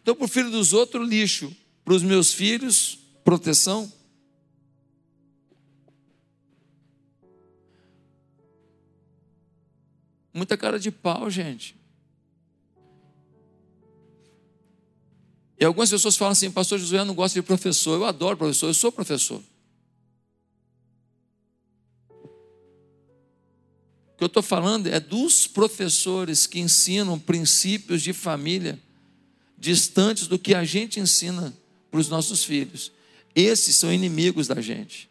Então, 0.00 0.14
para 0.14 0.24
o 0.24 0.28
filho 0.28 0.48
dos 0.48 0.72
outros, 0.72 1.06
lixo. 1.08 1.54
Para 1.84 1.94
os 1.94 2.04
meus 2.04 2.32
filhos, 2.32 3.00
proteção. 3.24 3.90
Muita 10.32 10.56
cara 10.56 10.78
de 10.78 10.90
pau, 10.90 11.28
gente. 11.28 11.76
E 15.62 15.64
algumas 15.64 15.90
pessoas 15.90 16.16
falam 16.16 16.32
assim, 16.32 16.50
pastor 16.50 16.78
Josué 16.78 17.04
não 17.04 17.14
gosta 17.14 17.40
de 17.40 17.46
professor. 17.46 17.94
Eu 17.94 18.04
adoro 18.04 18.36
professor, 18.36 18.66
eu 18.66 18.74
sou 18.74 18.90
professor. 18.90 19.40
O 24.10 24.16
que 24.16 24.24
eu 24.24 24.26
estou 24.26 24.42
falando 24.42 24.88
é 24.88 24.98
dos 24.98 25.46
professores 25.46 26.46
que 26.46 26.58
ensinam 26.58 27.18
princípios 27.18 28.02
de 28.02 28.12
família 28.12 28.80
distantes 29.56 30.26
do 30.26 30.36
que 30.38 30.54
a 30.54 30.64
gente 30.64 30.98
ensina 30.98 31.56
para 31.90 32.00
os 32.00 32.08
nossos 32.08 32.42
filhos. 32.42 32.90
Esses 33.34 33.76
são 33.76 33.92
inimigos 33.92 34.46
da 34.46 34.60
gente. 34.60 35.10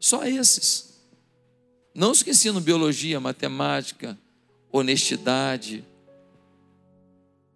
Só 0.00 0.24
esses. 0.24 1.00
Não 1.94 2.10
os 2.10 2.22
que 2.22 2.30
ensinam 2.30 2.60
biologia, 2.60 3.18
matemática, 3.20 4.18
honestidade, 4.70 5.84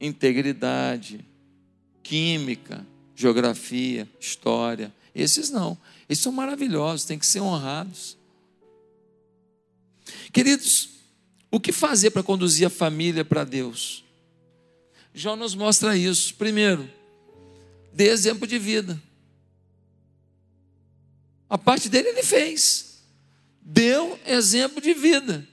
integridade, 0.00 1.24
química, 2.02 2.84
geografia, 3.14 4.08
história. 4.18 4.92
Esses 5.14 5.50
não. 5.50 5.78
Esses 6.08 6.24
são 6.24 6.32
maravilhosos, 6.32 7.06
têm 7.06 7.18
que 7.18 7.26
ser 7.26 7.40
honrados. 7.40 8.16
Queridos, 10.32 10.88
o 11.50 11.60
que 11.60 11.70
fazer 11.70 12.10
para 12.10 12.22
conduzir 12.22 12.66
a 12.66 12.70
família 12.70 13.24
para 13.24 13.44
Deus? 13.44 14.04
João 15.14 15.36
nos 15.36 15.54
mostra 15.54 15.96
isso. 15.96 16.34
Primeiro, 16.34 16.88
dê 17.92 18.08
exemplo 18.08 18.46
de 18.46 18.58
vida. 18.58 19.00
A 21.52 21.58
parte 21.58 21.90
dele 21.90 22.08
ele 22.08 22.22
fez. 22.22 23.02
Deu 23.60 24.18
exemplo 24.26 24.80
de 24.80 24.94
vida. 24.94 25.46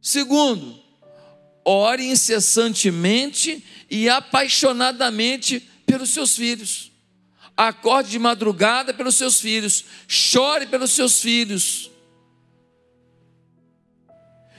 Segundo, 0.00 0.82
ore 1.62 2.06
incessantemente 2.06 3.62
e 3.90 4.08
apaixonadamente 4.08 5.60
pelos 5.84 6.08
seus 6.14 6.34
filhos. 6.34 6.90
Acorde 7.54 8.08
de 8.08 8.18
madrugada 8.18 8.94
pelos 8.94 9.16
seus 9.16 9.38
filhos. 9.38 9.84
Chore 10.08 10.64
pelos 10.64 10.92
seus 10.92 11.20
filhos. 11.20 11.90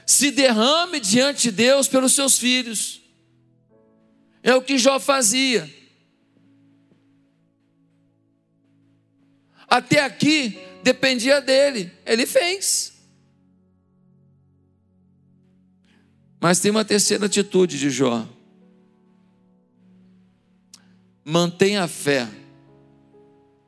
Se 0.06 0.30
derrame 0.30 1.00
diante 1.00 1.50
de 1.50 1.52
Deus 1.52 1.88
pelos 1.88 2.14
seus 2.14 2.38
filhos. 2.38 3.02
É 4.44 4.54
o 4.54 4.62
que 4.62 4.78
Jó 4.78 5.00
fazia. 5.00 5.79
Até 9.70 10.04
aqui 10.04 10.60
dependia 10.84 11.40
dele, 11.40 11.92
ele 12.06 12.26
fez. 12.26 12.94
Mas 16.40 16.60
tem 16.60 16.72
uma 16.72 16.86
terceira 16.86 17.26
atitude 17.26 17.78
de 17.78 17.90
Jó. 17.90 18.28
Mantenha 21.24 21.84
a 21.84 21.88
fé, 21.88 22.28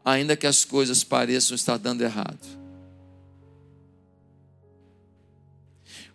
ainda 0.04 0.36
que 0.36 0.48
as 0.48 0.66
coisas 0.66 1.04
pareçam 1.04 1.54
estar 1.54 1.78
dando 1.78 2.02
errado. 2.02 2.40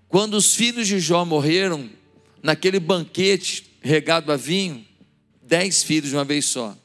Quando 0.09 0.35
os 0.35 0.55
filhos 0.55 0.89
de 0.89 0.99
Jó 0.99 1.25
morreram, 1.25 1.91
naquele 2.43 2.81
banquete 2.81 3.79
regado 3.81 4.33
a 4.33 4.37
vinho, 4.37 4.85
dez 5.43 5.83
filhos 5.83 6.11
de 6.11 6.17
uma 6.17 6.25
vez 6.25 6.47
só. 6.47 6.77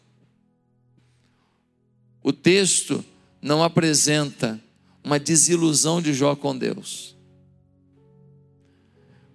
O 2.23 2.31
texto 2.31 3.03
não 3.41 3.63
apresenta 3.63 4.61
uma 5.03 5.19
desilusão 5.19 6.01
de 6.01 6.13
Jó 6.13 6.35
com 6.35 6.55
Deus. 6.55 7.15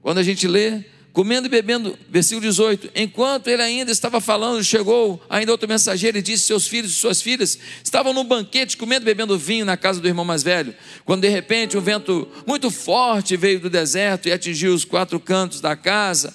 Quando 0.00 0.18
a 0.18 0.22
gente 0.22 0.46
lê, 0.46 0.84
comendo 1.12 1.46
e 1.46 1.50
bebendo, 1.50 1.98
versículo 2.08 2.46
18: 2.46 2.90
enquanto 2.94 3.48
ele 3.48 3.62
ainda 3.62 3.90
estava 3.90 4.20
falando, 4.20 4.62
chegou 4.62 5.20
ainda 5.28 5.50
outro 5.50 5.68
mensageiro 5.68 6.18
e 6.18 6.22
disse: 6.22 6.44
Seus 6.44 6.68
filhos 6.68 6.92
e 6.92 6.94
suas 6.94 7.20
filhas 7.20 7.58
estavam 7.82 8.12
num 8.12 8.22
banquete, 8.22 8.76
comendo 8.76 9.02
e 9.02 9.06
bebendo 9.06 9.36
vinho 9.36 9.64
na 9.64 9.76
casa 9.76 10.00
do 10.00 10.06
irmão 10.06 10.24
mais 10.24 10.44
velho, 10.44 10.74
quando 11.04 11.22
de 11.22 11.28
repente 11.28 11.76
um 11.76 11.80
vento 11.80 12.28
muito 12.46 12.70
forte 12.70 13.36
veio 13.36 13.58
do 13.58 13.68
deserto 13.68 14.28
e 14.28 14.32
atingiu 14.32 14.72
os 14.72 14.84
quatro 14.84 15.18
cantos 15.18 15.60
da 15.60 15.74
casa, 15.74 16.32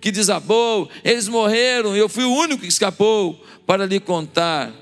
que 0.00 0.12
desabou, 0.12 0.88
eles 1.02 1.26
morreram 1.26 1.96
e 1.96 1.98
eu 1.98 2.08
fui 2.08 2.22
o 2.22 2.32
único 2.32 2.62
que 2.62 2.68
escapou 2.68 3.44
para 3.66 3.84
lhe 3.84 3.98
contar. 3.98 4.72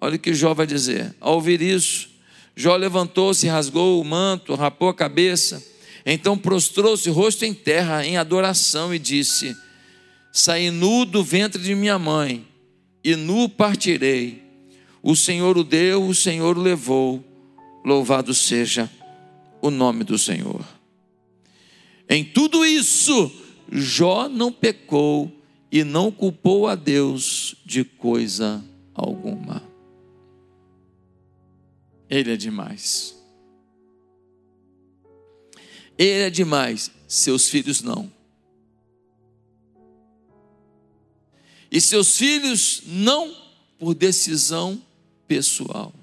Olha 0.00 0.16
o 0.16 0.18
que 0.18 0.34
Jó 0.34 0.54
vai 0.54 0.66
dizer. 0.66 1.14
Ao 1.20 1.34
ouvir 1.34 1.60
isso, 1.60 2.08
Jó 2.56 2.76
levantou-se, 2.76 3.46
rasgou 3.46 4.00
o 4.00 4.04
manto, 4.04 4.54
rapou 4.54 4.88
a 4.88 4.94
cabeça 4.94 5.70
então 6.04 6.36
prostrou-se 6.36 7.08
rosto 7.10 7.44
em 7.44 7.54
terra 7.54 8.04
em 8.06 8.16
adoração 8.16 8.94
e 8.94 8.98
disse: 8.98 9.56
Saí 10.32 10.70
nu 10.70 11.04
do 11.04 11.22
ventre 11.22 11.62
de 11.62 11.74
minha 11.74 11.98
mãe, 11.98 12.46
e 13.04 13.16
nu 13.16 13.48
partirei. 13.48 14.42
O 15.02 15.16
Senhor 15.16 15.56
o 15.56 15.64
deu, 15.64 16.06
o 16.06 16.14
Senhor 16.14 16.58
o 16.58 16.60
levou. 16.60 17.24
Louvado 17.84 18.34
seja 18.34 18.90
o 19.62 19.70
nome 19.70 20.04
do 20.04 20.18
Senhor. 20.18 20.62
Em 22.08 22.24
tudo 22.24 22.64
isso, 22.64 23.30
Jó 23.70 24.28
não 24.28 24.52
pecou 24.52 25.30
e 25.72 25.84
não 25.84 26.10
culpou 26.10 26.66
a 26.66 26.74
Deus 26.74 27.54
de 27.64 27.84
coisa 27.84 28.62
alguma. 28.94 29.69
Ele 32.10 32.32
é 32.32 32.36
demais. 32.36 33.16
Ele 35.96 36.24
é 36.24 36.30
demais, 36.30 36.90
seus 37.06 37.48
filhos 37.48 37.80
não. 37.80 38.10
e 41.70 41.80
seus 41.80 42.16
filhos 42.16 42.82
não 42.84 43.34
por 43.78 43.94
decisão 43.94 44.82
pessoal. 45.28 45.94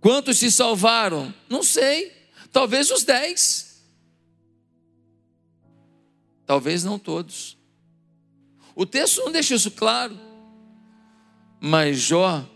Quantos 0.00 0.38
se 0.38 0.50
salvaram? 0.50 1.34
Não 1.48 1.62
sei. 1.62 2.12
Talvez 2.52 2.90
os 2.90 3.02
dez. 3.02 3.82
Talvez 6.46 6.84
não 6.84 6.98
todos. 6.98 7.56
O 8.74 8.86
texto 8.86 9.22
não 9.24 9.32
deixa 9.32 9.54
isso 9.54 9.70
claro. 9.70 10.18
Mas 11.60 11.98
Jó, 11.98 12.48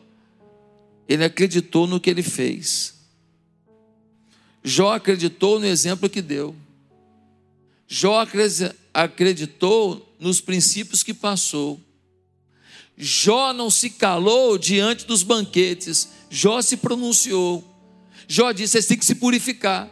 ele 1.13 1.25
acreditou 1.25 1.87
no 1.87 2.01
que 2.01 2.09
ele 2.09 2.23
fez. 2.23 2.95
Jó 4.65 4.95
acreditou 4.95 5.61
no 5.61 5.67
exemplo 5.67 6.09
que 6.09 6.23
deu. 6.23 6.57
Jó 7.87 8.25
acreditou 8.95 10.15
nos 10.19 10.41
princípios 10.41 11.03
que 11.03 11.13
passou. 11.13 11.79
Jó 12.97 13.53
não 13.53 13.69
se 13.69 13.91
calou 13.91 14.57
diante 14.57 15.05
dos 15.05 15.23
banquetes. 15.23 16.09
Jó 16.31 16.63
se 16.63 16.79
pronunciou. 16.79 17.63
Jó 18.27 18.51
disse: 18.51 18.73
vocês 18.73 18.87
têm 18.87 18.97
que 18.97 19.05
se 19.05 19.17
purificar. 19.17 19.91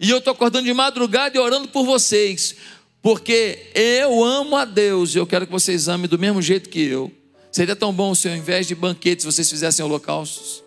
E 0.00 0.10
eu 0.10 0.18
estou 0.18 0.32
acordando 0.32 0.64
de 0.64 0.74
madrugada 0.74 1.36
e 1.36 1.40
orando 1.40 1.68
por 1.68 1.84
vocês, 1.84 2.56
porque 3.00 3.70
eu 3.74 4.24
amo 4.24 4.56
a 4.56 4.64
Deus 4.64 5.14
e 5.14 5.18
eu 5.18 5.26
quero 5.26 5.46
que 5.46 5.52
vocês 5.52 5.88
amem 5.88 6.08
do 6.08 6.18
mesmo 6.18 6.42
jeito 6.42 6.68
que 6.68 6.80
eu. 6.80 7.19
Seria 7.50 7.74
tão 7.74 7.92
bom 7.92 8.14
se 8.14 8.28
ao 8.28 8.36
invés 8.36 8.66
de 8.66 8.74
banquetes 8.74 9.24
vocês 9.24 9.50
fizessem 9.50 9.84
holocaustos. 9.84 10.62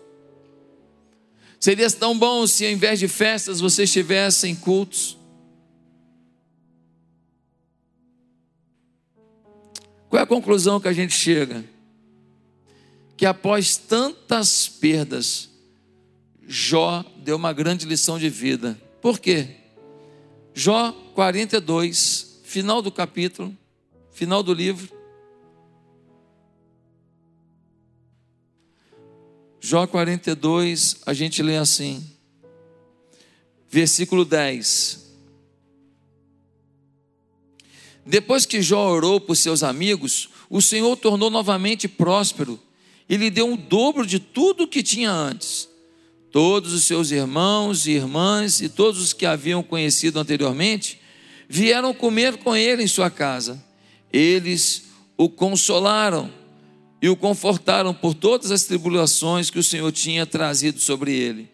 Seria 1.58 1.90
tão 1.90 2.18
bom 2.18 2.46
se 2.46 2.66
ao 2.66 2.72
invés 2.72 2.98
de 2.98 3.08
festas 3.08 3.60
vocês 3.60 3.90
tivessem 3.90 4.54
cultos. 4.54 5.16
Qual 10.10 10.20
é 10.20 10.22
a 10.22 10.26
conclusão 10.26 10.78
que 10.78 10.86
a 10.86 10.92
gente 10.92 11.14
chega? 11.14 11.64
Que 13.16 13.24
após 13.24 13.76
tantas 13.76 14.68
perdas, 14.68 15.48
Jó 16.46 17.04
deu 17.16 17.36
uma 17.36 17.52
grande 17.52 17.86
lição 17.86 18.18
de 18.18 18.28
vida. 18.28 18.78
Por 19.00 19.18
quê? 19.18 19.48
Jó 20.52 20.92
42, 21.14 22.42
final 22.44 22.82
do 22.82 22.92
capítulo, 22.92 23.56
final 24.12 24.42
do 24.42 24.52
livro. 24.52 24.88
Jó 29.66 29.86
42, 29.86 30.98
a 31.06 31.14
gente 31.14 31.42
lê 31.42 31.56
assim, 31.56 32.04
versículo 33.70 34.22
10. 34.22 35.02
Depois 38.04 38.44
que 38.44 38.60
Jó 38.60 38.90
orou 38.90 39.18
por 39.18 39.34
seus 39.34 39.62
amigos, 39.62 40.28
o 40.50 40.60
Senhor 40.60 40.94
tornou 40.98 41.30
novamente 41.30 41.88
próspero 41.88 42.60
e 43.08 43.16
lhe 43.16 43.30
deu 43.30 43.46
um 43.46 43.56
dobro 43.56 44.06
de 44.06 44.18
tudo 44.18 44.64
o 44.64 44.68
que 44.68 44.82
tinha 44.82 45.10
antes. 45.10 45.66
Todos 46.30 46.74
os 46.74 46.84
seus 46.84 47.10
irmãos 47.10 47.86
e 47.86 47.92
irmãs 47.92 48.60
e 48.60 48.68
todos 48.68 49.00
os 49.00 49.14
que 49.14 49.24
haviam 49.24 49.62
conhecido 49.62 50.20
anteriormente 50.20 51.00
vieram 51.48 51.94
comer 51.94 52.36
com 52.36 52.54
ele 52.54 52.82
em 52.82 52.86
sua 52.86 53.08
casa. 53.08 53.64
Eles 54.12 54.82
o 55.16 55.26
consolaram 55.26 56.43
e 57.04 57.08
o 57.10 57.14
confortaram 57.14 57.92
por 57.92 58.14
todas 58.14 58.50
as 58.50 58.64
tribulações 58.64 59.50
que 59.50 59.58
o 59.58 59.62
Senhor 59.62 59.92
tinha 59.92 60.24
trazido 60.24 60.80
sobre 60.80 61.12
ele. 61.12 61.50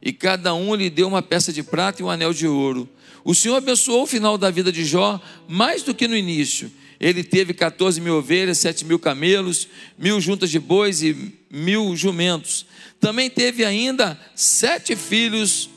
E 0.00 0.14
cada 0.14 0.54
um 0.54 0.74
lhe 0.74 0.88
deu 0.88 1.06
uma 1.06 1.20
peça 1.20 1.52
de 1.52 1.62
prata 1.62 2.00
e 2.00 2.04
um 2.06 2.08
anel 2.08 2.32
de 2.32 2.46
ouro. 2.46 2.88
O 3.22 3.34
Senhor 3.34 3.56
abençoou 3.56 4.04
o 4.04 4.06
final 4.06 4.38
da 4.38 4.50
vida 4.50 4.72
de 4.72 4.82
Jó 4.82 5.20
mais 5.46 5.82
do 5.82 5.94
que 5.94 6.08
no 6.08 6.16
início. 6.16 6.72
Ele 6.98 7.22
teve 7.22 7.52
14 7.52 8.00
mil 8.00 8.14
ovelhas, 8.14 8.56
7 8.56 8.86
mil 8.86 8.98
camelos, 8.98 9.68
mil 9.98 10.18
juntas 10.22 10.48
de 10.48 10.58
bois 10.58 11.02
e 11.02 11.34
mil 11.50 11.94
jumentos. 11.94 12.64
Também 12.98 13.28
teve 13.28 13.62
ainda 13.62 14.18
sete 14.34 14.96
filhos 14.96 15.68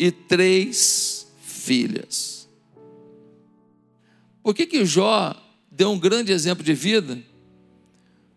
e 0.00 0.10
três 0.10 1.28
filhas. 1.40 2.48
Por 4.42 4.52
que, 4.52 4.66
que 4.66 4.84
Jó 4.84 5.32
deu 5.70 5.92
um 5.92 5.98
grande 6.00 6.32
exemplo 6.32 6.64
de 6.64 6.74
vida? 6.74 7.22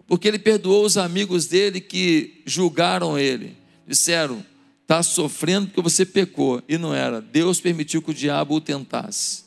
Porque 0.08 0.28
ele 0.28 0.40
perdoou 0.40 0.86
os 0.86 0.98
amigos 0.98 1.48
dele 1.48 1.82
que 1.82 2.42
julgaram 2.46 3.20
ele. 3.20 3.56
Disseram: 3.86 4.44
está 4.82 5.04
sofrendo 5.04 5.68
porque 5.68 5.82
você 5.82 6.06
pecou. 6.06 6.64
E 6.68 6.78
não 6.78 6.94
era. 6.94 7.22
Deus 7.22 7.60
permitiu 7.60 8.02
que 8.02 8.12
o 8.12 8.14
diabo 8.14 8.56
o 8.56 8.62
tentasse. 8.62 9.46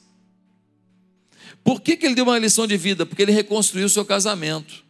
Por 1.65 1.81
que, 1.81 1.97
que 1.97 2.07
ele 2.07 2.15
deu 2.15 2.25
uma 2.25 2.39
lição 2.39 2.67
de 2.67 2.77
vida? 2.77 3.07
Porque 3.07 3.23
ele 3.23 3.33
reconstruiu 3.33 3.87
o 3.87 3.91
seu 3.91 4.05
casamento. 4.05 4.85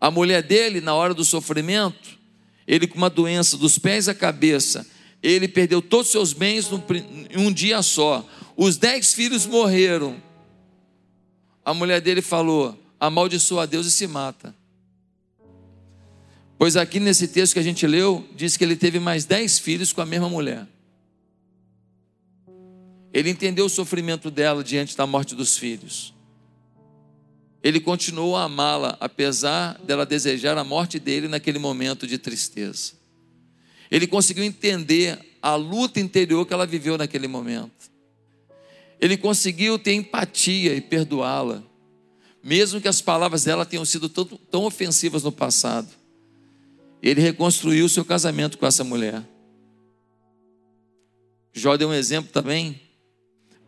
A 0.00 0.10
mulher 0.10 0.42
dele, 0.42 0.80
na 0.80 0.94
hora 0.94 1.14
do 1.14 1.24
sofrimento, 1.24 2.18
ele 2.66 2.88
com 2.88 2.98
uma 2.98 3.10
doença 3.10 3.56
dos 3.56 3.78
pés 3.78 4.08
à 4.08 4.14
cabeça, 4.14 4.86
ele 5.22 5.46
perdeu 5.46 5.80
todos 5.80 6.06
os 6.06 6.12
seus 6.12 6.32
bens 6.32 6.68
em 7.30 7.38
um 7.38 7.52
dia 7.52 7.80
só. 7.82 8.28
Os 8.56 8.76
dez 8.76 9.14
filhos 9.14 9.46
morreram. 9.46 10.20
A 11.64 11.72
mulher 11.72 12.00
dele 12.00 12.20
falou: 12.20 12.81
amaldiçoa 13.06 13.62
a 13.62 13.66
Deus 13.66 13.86
e 13.86 13.90
se 13.90 14.06
mata. 14.06 14.54
Pois 16.58 16.76
aqui 16.76 17.00
nesse 17.00 17.28
texto 17.28 17.54
que 17.54 17.58
a 17.58 17.62
gente 17.62 17.86
leu, 17.86 18.26
diz 18.34 18.56
que 18.56 18.64
ele 18.64 18.76
teve 18.76 18.98
mais 18.98 19.24
dez 19.24 19.58
filhos 19.58 19.92
com 19.92 20.00
a 20.00 20.06
mesma 20.06 20.28
mulher. 20.28 20.66
Ele 23.12 23.30
entendeu 23.30 23.66
o 23.66 23.70
sofrimento 23.70 24.30
dela 24.30 24.64
diante 24.64 24.96
da 24.96 25.06
morte 25.06 25.34
dos 25.34 25.58
filhos 25.58 26.14
ele 27.62 27.78
continuou 27.78 28.36
a 28.36 28.44
amá-la, 28.44 28.96
apesar 28.98 29.78
dela 29.84 30.04
desejar 30.04 30.58
a 30.58 30.64
morte 30.64 30.98
dele 30.98 31.28
naquele 31.28 31.60
momento 31.60 32.06
de 32.06 32.18
tristeza. 32.18 32.94
Ele 33.88 34.06
conseguiu 34.06 34.42
entender 34.42 35.18
a 35.40 35.54
luta 35.54 36.00
interior 36.00 36.44
que 36.44 36.52
ela 36.52 36.66
viveu 36.66 36.98
naquele 36.98 37.28
momento. 37.28 37.92
Ele 39.00 39.16
conseguiu 39.16 39.78
ter 39.78 39.92
empatia 39.92 40.74
e 40.74 40.80
perdoá-la, 40.80 41.62
mesmo 42.42 42.80
que 42.80 42.88
as 42.88 43.00
palavras 43.00 43.44
dela 43.44 43.64
tenham 43.64 43.84
sido 43.84 44.08
tão, 44.08 44.24
tão 44.24 44.64
ofensivas 44.64 45.22
no 45.22 45.32
passado. 45.32 45.88
Ele 47.02 47.20
reconstruiu 47.20 47.86
o 47.86 47.88
seu 47.88 48.04
casamento 48.04 48.58
com 48.58 48.66
essa 48.66 48.84
mulher. 48.84 49.22
Jó 51.52 51.76
deu 51.76 51.88
um 51.88 51.94
exemplo 51.94 52.32
também, 52.32 52.80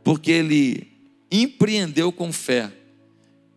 porque 0.03 0.31
ele 0.31 0.89
empreendeu 1.31 2.11
com 2.11 2.33
fé 2.33 2.73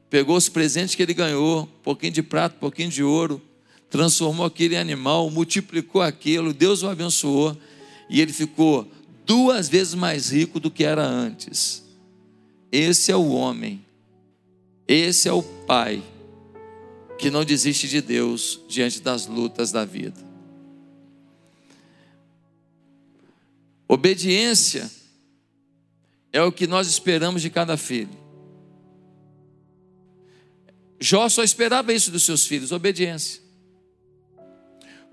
pegou 0.09 0.37
os 0.37 0.49
presentes 0.49 0.95
que 0.95 1.03
ele 1.03 1.13
ganhou, 1.13 1.63
um 1.63 1.83
pouquinho 1.83 2.13
de 2.13 2.23
prata, 2.23 2.55
um 2.55 2.59
pouquinho 2.59 2.89
de 2.89 3.03
ouro, 3.03 3.41
transformou 3.89 4.45
aquele 4.45 4.77
animal, 4.77 5.29
multiplicou 5.29 6.01
aquilo, 6.01 6.53
Deus 6.53 6.83
o 6.83 6.89
abençoou 6.89 7.57
e 8.09 8.21
ele 8.21 8.33
ficou 8.33 8.89
duas 9.25 9.67
vezes 9.67 9.93
mais 9.93 10.31
rico 10.31 10.59
do 10.59 10.71
que 10.71 10.83
era 10.83 11.05
antes. 11.05 11.83
Esse 12.71 13.11
é 13.11 13.15
o 13.15 13.29
homem, 13.29 13.83
esse 14.87 15.27
é 15.27 15.33
o 15.33 15.43
pai 15.43 16.01
que 17.17 17.29
não 17.29 17.43
desiste 17.43 17.87
de 17.87 18.01
Deus 18.01 18.59
diante 18.69 19.01
das 19.01 19.25
lutas 19.25 19.71
da 19.71 19.83
vida. 19.83 20.25
Obediência 23.87 24.89
é 26.31 26.41
o 26.41 26.51
que 26.51 26.67
nós 26.67 26.87
esperamos 26.87 27.41
de 27.41 27.49
cada 27.49 27.77
filho. 27.77 28.27
Jó 30.99 31.29
só 31.29 31.43
esperava 31.43 31.93
isso 31.93 32.11
dos 32.11 32.23
seus 32.23 32.45
filhos, 32.45 32.71
obediência. 32.71 33.41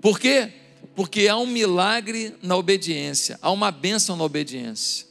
Por 0.01 0.19
quê? 0.19 0.51
Porque 0.95 1.27
há 1.27 1.37
um 1.37 1.45
milagre 1.45 2.35
na 2.41 2.55
obediência, 2.55 3.39
há 3.41 3.51
uma 3.51 3.71
bênção 3.71 4.15
na 4.15 4.23
obediência. 4.23 5.05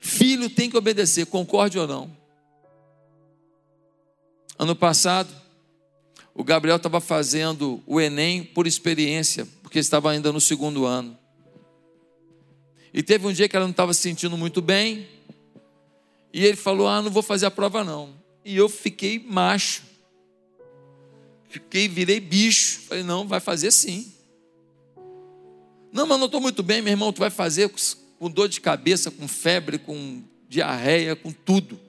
Filho 0.00 0.48
tem 0.48 0.70
que 0.70 0.76
obedecer, 0.76 1.26
concorde 1.26 1.78
ou 1.78 1.86
não. 1.86 2.15
Ano 4.58 4.74
passado, 4.74 5.34
o 6.34 6.42
Gabriel 6.44 6.76
estava 6.76 7.00
fazendo 7.00 7.82
o 7.86 8.00
Enem 8.00 8.42
por 8.42 8.66
experiência, 8.66 9.46
porque 9.62 9.78
estava 9.78 10.10
ainda 10.10 10.32
no 10.32 10.40
segundo 10.40 10.84
ano. 10.84 11.16
E 12.92 13.02
teve 13.02 13.26
um 13.26 13.32
dia 13.32 13.48
que 13.48 13.56
ela 13.56 13.66
não 13.66 13.70
estava 13.70 13.92
se 13.92 14.00
sentindo 14.00 14.36
muito 14.36 14.62
bem, 14.62 15.06
e 16.32 16.44
ele 16.44 16.56
falou: 16.56 16.88
Ah, 16.88 17.00
não 17.00 17.10
vou 17.10 17.22
fazer 17.22 17.46
a 17.46 17.50
prova 17.50 17.82
não. 17.84 18.14
E 18.44 18.56
eu 18.56 18.68
fiquei 18.68 19.18
macho. 19.18 19.82
Fiquei, 21.48 21.88
virei 21.88 22.20
bicho. 22.20 22.80
Falei, 22.82 23.02
não, 23.02 23.26
vai 23.26 23.40
fazer 23.40 23.70
sim. 23.70 24.12
Não, 25.90 26.06
mas 26.06 26.18
não 26.18 26.26
estou 26.26 26.40
muito 26.40 26.62
bem, 26.62 26.82
meu 26.82 26.92
irmão. 26.92 27.12
Tu 27.12 27.18
vai 27.18 27.30
fazer 27.30 27.70
com 28.18 28.30
dor 28.30 28.48
de 28.48 28.60
cabeça, 28.60 29.10
com 29.10 29.26
febre, 29.26 29.78
com 29.78 30.22
diarreia, 30.48 31.16
com 31.16 31.32
tudo. 31.32 31.80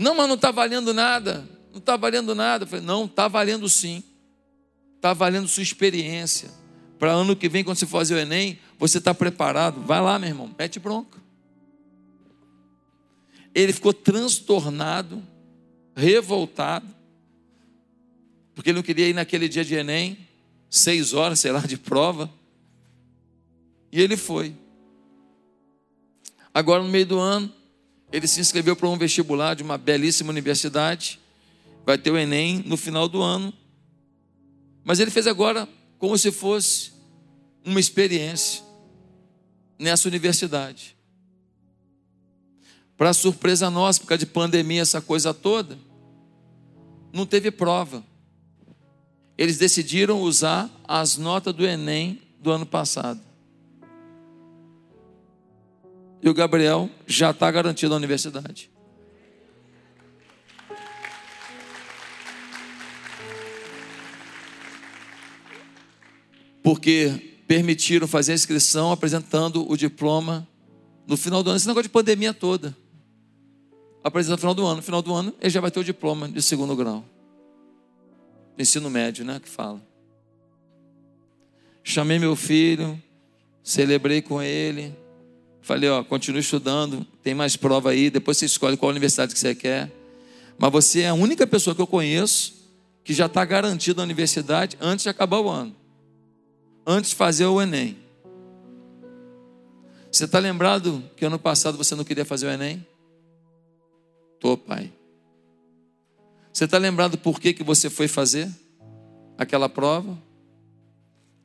Não, 0.00 0.14
mas 0.14 0.26
não 0.26 0.34
está 0.34 0.50
valendo 0.50 0.94
nada. 0.94 1.46
Não 1.70 1.78
está 1.78 1.94
valendo 1.94 2.34
nada. 2.34 2.64
falei, 2.66 2.82
não, 2.82 3.04
está 3.04 3.28
valendo 3.28 3.68
sim. 3.68 4.02
Está 4.96 5.12
valendo 5.12 5.46
sua 5.46 5.62
experiência. 5.62 6.50
Para 6.98 7.12
ano 7.12 7.36
que 7.36 7.50
vem, 7.50 7.62
quando 7.62 7.76
você 7.76 7.84
fazer 7.84 8.14
o 8.14 8.18
Enem, 8.18 8.58
você 8.78 8.96
está 8.96 9.12
preparado. 9.12 9.82
Vai 9.82 10.00
lá, 10.00 10.18
meu 10.18 10.30
irmão, 10.30 10.54
mete 10.58 10.80
bronca. 10.80 11.18
Ele 13.54 13.74
ficou 13.74 13.92
transtornado, 13.92 15.22
revoltado, 15.94 16.86
porque 18.54 18.70
ele 18.70 18.76
não 18.76 18.82
queria 18.82 19.06
ir 19.06 19.12
naquele 19.12 19.50
dia 19.50 19.64
de 19.64 19.74
Enem, 19.74 20.16
seis 20.70 21.12
horas, 21.12 21.40
sei 21.40 21.52
lá, 21.52 21.60
de 21.60 21.76
prova. 21.76 22.32
E 23.92 24.00
ele 24.00 24.16
foi. 24.16 24.54
Agora, 26.54 26.82
no 26.82 26.88
meio 26.88 27.04
do 27.04 27.18
ano, 27.18 27.52
ele 28.12 28.26
se 28.26 28.40
inscreveu 28.40 28.74
para 28.74 28.88
um 28.88 28.98
vestibular 28.98 29.54
de 29.54 29.62
uma 29.62 29.78
belíssima 29.78 30.30
universidade. 30.30 31.20
Vai 31.86 31.96
ter 31.96 32.10
o 32.10 32.18
Enem 32.18 32.62
no 32.66 32.76
final 32.76 33.08
do 33.08 33.22
ano. 33.22 33.52
Mas 34.84 34.98
ele 34.98 35.10
fez 35.10 35.26
agora 35.26 35.68
como 35.98 36.16
se 36.18 36.32
fosse 36.32 36.92
uma 37.64 37.78
experiência 37.78 38.64
nessa 39.78 40.08
universidade. 40.08 40.96
Para 42.96 43.12
surpresa 43.12 43.70
nossa, 43.70 44.00
por 44.00 44.08
causa 44.08 44.18
de 44.18 44.26
pandemia, 44.26 44.82
essa 44.82 45.00
coisa 45.00 45.32
toda, 45.32 45.78
não 47.12 47.24
teve 47.24 47.50
prova. 47.50 48.04
Eles 49.38 49.56
decidiram 49.56 50.20
usar 50.20 50.70
as 50.86 51.16
notas 51.16 51.54
do 51.54 51.66
Enem 51.66 52.20
do 52.40 52.50
ano 52.50 52.66
passado. 52.66 53.29
E 56.22 56.28
o 56.28 56.34
Gabriel 56.34 56.90
já 57.06 57.30
está 57.30 57.50
garantido 57.50 57.90
na 57.90 57.96
universidade. 57.96 58.70
Porque 66.62 67.34
permitiram 67.46 68.06
fazer 68.06 68.32
a 68.32 68.34
inscrição 68.34 68.92
apresentando 68.92 69.68
o 69.68 69.76
diploma 69.76 70.46
no 71.06 71.16
final 71.16 71.42
do 71.42 71.50
ano. 71.50 71.56
Esse 71.56 71.66
negócio 71.66 71.84
de 71.84 71.88
pandemia 71.88 72.32
toda 72.32 72.76
apresenta 74.04 74.34
no 74.34 74.38
final 74.38 74.54
do 74.54 74.66
ano. 74.66 74.76
No 74.76 74.82
final 74.82 75.02
do 75.02 75.14
ano, 75.14 75.34
ele 75.40 75.50
já 75.50 75.60
vai 75.60 75.70
ter 75.70 75.80
o 75.80 75.84
diploma 75.84 76.28
de 76.28 76.42
segundo 76.42 76.76
grau. 76.76 77.04
Ensino 78.58 78.90
médio, 78.90 79.24
né? 79.24 79.40
Que 79.40 79.48
fala. 79.48 79.82
Chamei 81.82 82.18
meu 82.18 82.36
filho, 82.36 83.00
celebrei 83.62 84.20
com 84.20 84.42
ele. 84.42 84.94
Falei, 85.62 85.88
ó, 85.90 86.02
continue 86.02 86.40
estudando, 86.40 87.06
tem 87.22 87.34
mais 87.34 87.56
prova 87.56 87.90
aí, 87.90 88.10
depois 88.10 88.36
você 88.36 88.46
escolhe 88.46 88.76
qual 88.76 88.90
universidade 88.90 89.32
que 89.32 89.38
você 89.38 89.54
quer. 89.54 89.90
Mas 90.58 90.72
você 90.72 91.00
é 91.00 91.08
a 91.08 91.14
única 91.14 91.46
pessoa 91.46 91.74
que 91.74 91.82
eu 91.82 91.86
conheço 91.86 92.60
que 93.04 93.14
já 93.14 93.26
está 93.26 93.44
garantida 93.44 94.02
a 94.02 94.04
universidade 94.04 94.76
antes 94.80 95.02
de 95.04 95.08
acabar 95.08 95.40
o 95.40 95.48
ano. 95.48 95.74
Antes 96.86 97.10
de 97.10 97.16
fazer 97.16 97.46
o 97.46 97.60
Enem. 97.60 97.96
Você 100.10 100.24
está 100.24 100.38
lembrado 100.38 101.02
que 101.16 101.24
ano 101.24 101.38
passado 101.38 101.78
você 101.78 101.94
não 101.94 102.04
queria 102.04 102.24
fazer 102.24 102.46
o 102.46 102.50
Enem? 102.50 102.84
Tô, 104.40 104.56
pai. 104.56 104.92
Você 106.52 106.64
está 106.64 106.78
lembrado 106.78 107.16
por 107.16 107.40
que, 107.40 107.52
que 107.52 107.62
você 107.62 107.88
foi 107.88 108.08
fazer 108.08 108.48
aquela 109.38 109.68
prova? 109.68 110.18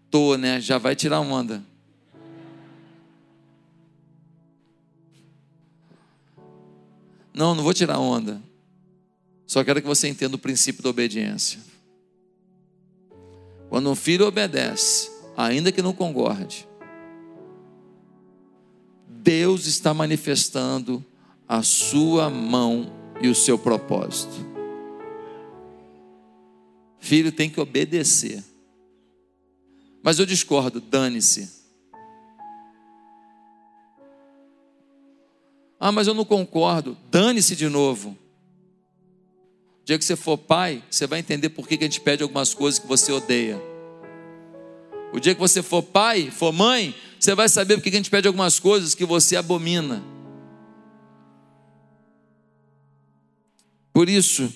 Tô, 0.09 0.35
né? 0.35 0.59
Já 0.59 0.77
vai 0.77 0.95
tirar 0.95 1.19
onda. 1.19 1.63
Não, 7.35 7.53
não 7.53 7.63
vou 7.63 7.73
tirar 7.73 7.99
onda. 7.99 8.41
Só 9.45 9.63
quero 9.63 9.81
que 9.81 9.87
você 9.87 10.07
entenda 10.07 10.35
o 10.35 10.39
princípio 10.39 10.81
da 10.81 10.89
obediência. 10.89 11.59
Quando 13.69 13.89
um 13.89 13.95
filho 13.95 14.25
obedece, 14.25 15.11
ainda 15.35 15.71
que 15.71 15.81
não 15.81 15.91
concorde, 15.91 16.65
Deus 19.07 19.65
está 19.65 19.93
manifestando 19.93 21.03
a 21.47 21.61
sua 21.61 22.29
mão 22.29 22.91
e 23.21 23.27
o 23.27 23.35
seu 23.35 23.59
propósito. 23.59 24.33
Filho 26.99 27.31
tem 27.31 27.49
que 27.49 27.59
obedecer. 27.59 28.43
Mas 30.01 30.19
eu 30.19 30.25
discordo, 30.25 30.79
dane-se. 30.79 31.54
Ah, 35.79 35.91
mas 35.91 36.07
eu 36.07 36.13
não 36.13 36.25
concordo. 36.25 36.97
Dane-se 37.09 37.55
de 37.55 37.67
novo. 37.67 38.17
O 39.81 39.85
dia 39.85 39.97
que 39.97 40.05
você 40.05 40.15
for 40.15 40.37
pai, 40.37 40.83
você 40.89 41.05
vai 41.05 41.19
entender 41.19 41.49
por 41.49 41.67
que 41.67 41.75
a 41.75 41.83
gente 41.83 42.01
pede 42.01 42.23
algumas 42.23 42.53
coisas 42.53 42.79
que 42.79 42.87
você 42.87 43.11
odeia. 43.11 43.61
O 45.13 45.19
dia 45.19 45.33
que 45.33 45.39
você 45.39 45.61
for 45.61 45.83
pai, 45.83 46.31
for 46.31 46.51
mãe, 46.51 46.95
você 47.19 47.35
vai 47.35 47.47
saber 47.47 47.75
por 47.75 47.83
que 47.83 47.89
a 47.89 47.93
gente 47.93 48.09
pede 48.09 48.27
algumas 48.27 48.59
coisas 48.59 48.95
que 48.95 49.05
você 49.05 49.35
abomina. 49.35 50.03
Por 53.93 54.09
isso, 54.09 54.53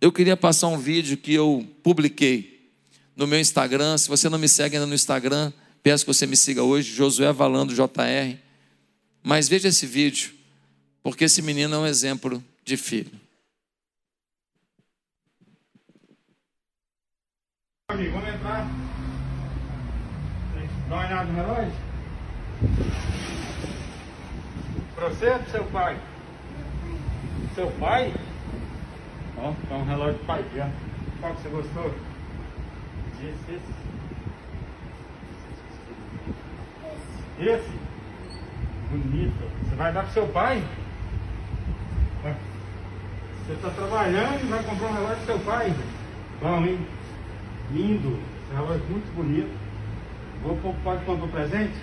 eu 0.00 0.10
queria 0.10 0.36
passar 0.36 0.66
um 0.66 0.78
vídeo 0.78 1.16
que 1.16 1.32
eu 1.32 1.64
publiquei 1.84 2.68
no 3.14 3.26
meu 3.26 3.38
Instagram. 3.38 3.96
Se 3.96 4.08
você 4.08 4.28
não 4.28 4.38
me 4.38 4.48
segue 4.48 4.74
ainda 4.74 4.86
no 4.86 4.94
Instagram, 4.94 5.52
peço 5.82 6.04
que 6.04 6.12
você 6.12 6.26
me 6.26 6.36
siga 6.36 6.62
hoje, 6.62 6.92
Josué 6.92 7.32
Valando 7.32 7.72
JR. 7.72 8.36
Mas 9.22 9.48
veja 9.48 9.68
esse 9.68 9.86
vídeo, 9.86 10.32
porque 11.02 11.24
esse 11.24 11.42
menino 11.42 11.74
é 11.74 11.78
um 11.78 11.86
exemplo 11.86 12.42
de 12.64 12.76
filho. 12.76 13.20
Amigo, 17.90 18.12
vamos 18.12 18.28
entrar. 18.28 18.66
Dá 20.88 20.94
uma 20.94 21.06
olhada 21.06 21.24
no 21.24 21.34
relógio. 21.34 21.72
Pra 24.94 25.10
pro 25.10 25.50
seu 25.50 25.64
pai? 25.66 26.00
Seu 27.54 27.70
pai? 27.72 28.14
Ó, 29.36 29.52
tá 29.68 29.74
um 29.74 29.84
relógio 29.84 30.18
de 30.18 30.24
pai. 30.24 30.44
Qual 31.20 31.34
que 31.34 31.42
você 31.42 31.48
gostou? 31.48 31.94
Esse, 33.20 33.52
esse. 33.52 33.72
Esse? 37.40 37.70
Bonito. 38.90 39.68
Você 39.68 39.76
vai 39.76 39.92
dar 39.92 40.04
pro 40.04 40.12
seu 40.12 40.28
pai? 40.28 40.62
Você 43.46 43.54
está 43.54 43.70
trabalhando 43.70 44.44
e 44.44 44.46
vai 44.46 44.62
comprar 44.62 44.86
um 44.86 44.94
relógio 44.94 45.16
pro 45.16 45.26
seu 45.26 45.38
pai? 45.40 45.74
Bom, 46.40 46.64
hein? 46.64 46.86
Lindo. 47.72 48.20
Esse 48.44 48.54
relógio 48.54 48.84
é 48.84 48.88
muito 48.88 49.14
bonito. 49.16 49.50
Vou 50.44 50.56
pôr 50.58 50.74
pode 50.84 51.04
comprar 51.04 51.28
presente? 51.28 51.74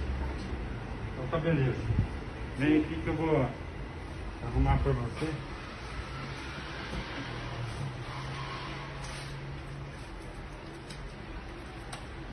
Então 1.14 1.28
tá 1.30 1.38
beleza. 1.38 1.76
Vem 2.58 2.80
aqui 2.80 2.96
que 3.04 3.08
eu 3.08 3.14
vou 3.14 3.46
arrumar 4.46 4.78
para 4.78 4.94
você. 4.94 5.30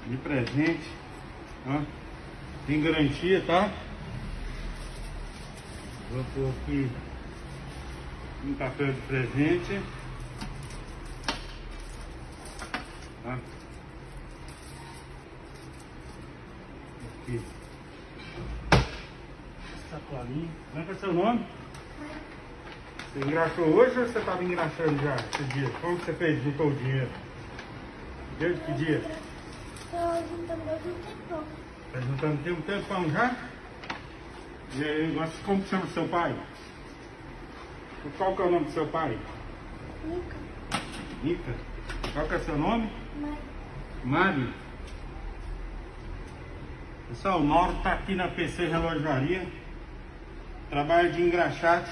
De 0.08 0.16
presente. 0.18 0.88
Ó. 1.66 1.80
Tem 2.68 2.80
garantia, 2.80 3.42
tá? 3.44 3.70
Vou 6.12 6.24
pôr 6.32 6.50
aqui 6.50 6.88
um 8.46 8.54
papel 8.54 8.92
de 8.92 9.00
presente. 9.02 9.80
Tá? 13.22 13.38
Aqui. 17.22 17.40
Sacolinha. 19.90 20.48
Como 20.70 20.82
é 20.82 20.86
que 20.86 20.90
é 20.92 20.94
seu 20.94 21.12
nome? 21.12 21.46
Você 23.12 23.24
engraxou 23.24 23.64
hoje 23.64 23.98
ou 23.98 24.06
você 24.06 24.18
estava 24.18 24.44
engraxando 24.44 25.02
já 25.02 25.16
esse 25.16 25.44
dia? 25.44 25.70
Como 25.80 25.96
você 25.96 26.12
fez? 26.12 26.42
Juntou 26.44 26.68
o 26.68 26.74
dinheiro? 26.74 27.10
Desde 28.38 28.60
que 28.60 28.72
dia? 28.74 28.98
Estou 28.98 30.24
juntando 30.28 30.62
desde 30.64 30.88
um 30.88 30.94
tempão. 30.94 31.44
Está 31.86 32.00
juntando 32.00 32.42
tem 32.44 32.52
um 32.52 32.60
tempão 32.60 33.10
já? 33.10 33.36
E 34.74 34.84
aí, 34.84 35.30
como 35.44 35.64
chama 35.66 35.86
seu 35.86 36.06
pai? 36.08 36.36
Qual 38.16 38.34
que 38.34 38.42
é 38.42 38.44
o 38.44 38.50
nome 38.50 38.66
do 38.66 38.72
seu 38.72 38.86
pai? 38.86 39.18
Nunca. 40.04 40.36
Nica. 41.22 41.54
Qual 42.12 42.26
que 42.26 42.34
é 42.34 42.38
seu 42.40 42.56
nome? 42.56 42.90
Mas 43.20 43.36
Mário. 44.04 44.48
Pessoal, 47.08 47.40
o 47.40 47.44
Mauro 47.44 47.76
está 47.76 47.92
aqui 47.92 48.14
na 48.14 48.28
PC 48.28 48.66
Relojaria, 48.66 49.46
trabalha 50.70 51.10
de 51.10 51.22
engraxate 51.22 51.90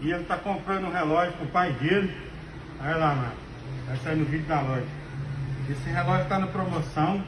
e 0.00 0.10
ele 0.10 0.22
está 0.22 0.36
comprando 0.36 0.86
um 0.86 0.90
relógio 0.90 1.32
para 1.32 1.44
o 1.44 1.48
pai 1.48 1.72
dele. 1.72 2.12
Olha 2.80 2.96
lá, 2.96 3.32
vai 3.86 3.96
sair 3.98 4.16
no 4.16 4.24
vídeo 4.24 4.46
da 4.46 4.60
loja. 4.60 4.86
Esse 5.70 5.90
relógio 5.90 6.22
está 6.22 6.38
na 6.38 6.46
promoção, 6.48 7.24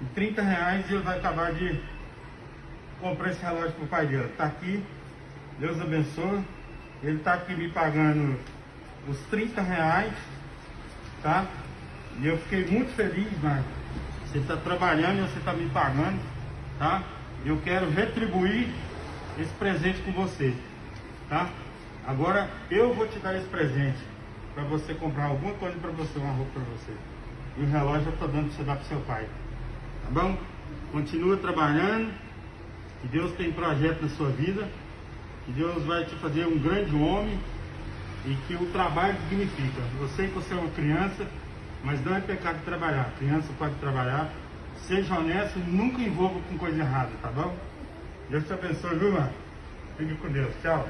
de 0.00 0.06
30 0.14 0.42
reais 0.42 0.90
e 0.90 0.94
ele 0.94 1.02
vai 1.02 1.18
acabar 1.18 1.52
de 1.52 1.80
comprar 3.00 3.30
esse 3.30 3.42
relógio 3.42 3.72
para 3.72 3.84
o 3.84 3.88
pai 3.88 4.06
dele. 4.06 4.24
Está 4.24 4.44
aqui, 4.44 4.84
Deus 5.58 5.80
abençoe. 5.80 6.44
Ele 7.02 7.16
está 7.16 7.34
aqui 7.34 7.54
me 7.54 7.68
pagando 7.70 8.38
os 9.08 9.18
30 9.30 9.60
reais, 9.62 10.12
tá? 11.22 11.46
E 12.20 12.26
eu 12.26 12.36
fiquei 12.38 12.66
muito 12.66 12.94
feliz, 12.94 13.30
Mário. 13.42 13.64
Você 14.26 14.38
está 14.38 14.56
trabalhando 14.56 15.18
e 15.18 15.22
você 15.22 15.38
está 15.38 15.52
me 15.52 15.68
pagando, 15.70 16.20
tá? 16.78 17.02
Eu 17.44 17.58
quero 17.64 17.90
retribuir 17.90 18.68
esse 19.38 19.52
presente 19.54 20.02
com 20.02 20.12
você, 20.12 20.54
tá? 21.28 21.48
Agora 22.06 22.50
eu 22.70 22.92
vou 22.94 23.06
te 23.08 23.18
dar 23.18 23.34
esse 23.34 23.46
presente 23.46 23.98
para 24.54 24.64
você 24.64 24.94
comprar 24.94 25.24
alguma 25.26 25.54
coisa 25.54 25.78
para 25.78 25.90
você, 25.90 26.18
uma 26.18 26.32
roupa 26.32 26.52
para 26.52 26.62
você. 26.62 26.92
E 27.56 27.62
o 27.62 27.66
relógio 27.66 28.08
eu 28.08 28.12
estou 28.12 28.28
dando 28.28 28.48
para 28.48 28.56
você 28.56 28.62
dar 28.64 28.76
para 28.76 28.84
seu 28.84 29.00
pai. 29.00 29.26
Tá 30.04 30.10
bom? 30.10 30.36
Continua 30.92 31.36
trabalhando. 31.36 32.12
Que 33.00 33.08
Deus 33.08 33.32
tem 33.32 33.50
projeto 33.52 34.02
na 34.02 34.08
sua 34.10 34.28
vida. 34.30 34.68
Que 35.50 35.56
Deus 35.56 35.84
vai 35.84 36.04
te 36.04 36.14
fazer 36.16 36.46
um 36.46 36.58
grande 36.58 36.94
homem. 36.94 37.38
E 38.24 38.34
que 38.46 38.54
o 38.54 38.66
trabalho 38.66 39.16
significa. 39.28 39.82
Eu 39.98 40.08
sei 40.08 40.28
que 40.28 40.34
você 40.34 40.52
é 40.52 40.56
uma 40.56 40.70
criança, 40.70 41.26
mas 41.82 42.04
não 42.04 42.14
é 42.14 42.20
pecado 42.20 42.62
trabalhar. 42.64 43.02
A 43.02 43.18
criança 43.18 43.48
pode 43.58 43.74
trabalhar. 43.76 44.30
Seja 44.86 45.18
honesto 45.18 45.58
e 45.58 45.62
nunca 45.62 46.00
envolva 46.00 46.38
com 46.48 46.58
coisa 46.58 46.78
errada, 46.78 47.10
tá 47.22 47.28
bom? 47.28 47.56
Deus 48.28 48.46
te 48.46 48.52
abençoe, 48.52 48.96
viu, 48.96 49.12
mano? 49.12 49.32
Fique 49.96 50.14
com 50.16 50.28
Deus. 50.28 50.52
Tchau. 50.62 50.86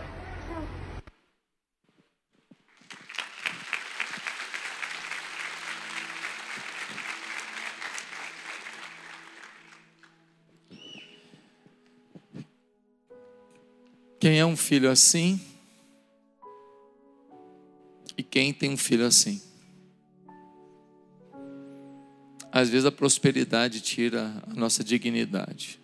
Quem 14.31 14.39
é 14.39 14.47
um 14.47 14.57
filho 14.57 14.89
assim? 14.89 15.41
E 18.17 18.23
quem 18.23 18.55
tem 18.55 18.71
um 18.71 18.77
filho 18.77 19.05
assim? 19.05 19.43
Às 22.53 22.69
vezes 22.69 22.87
a 22.87 22.93
prosperidade 22.93 23.81
tira 23.81 24.41
a 24.47 24.55
nossa 24.55 24.85
dignidade. 24.85 25.80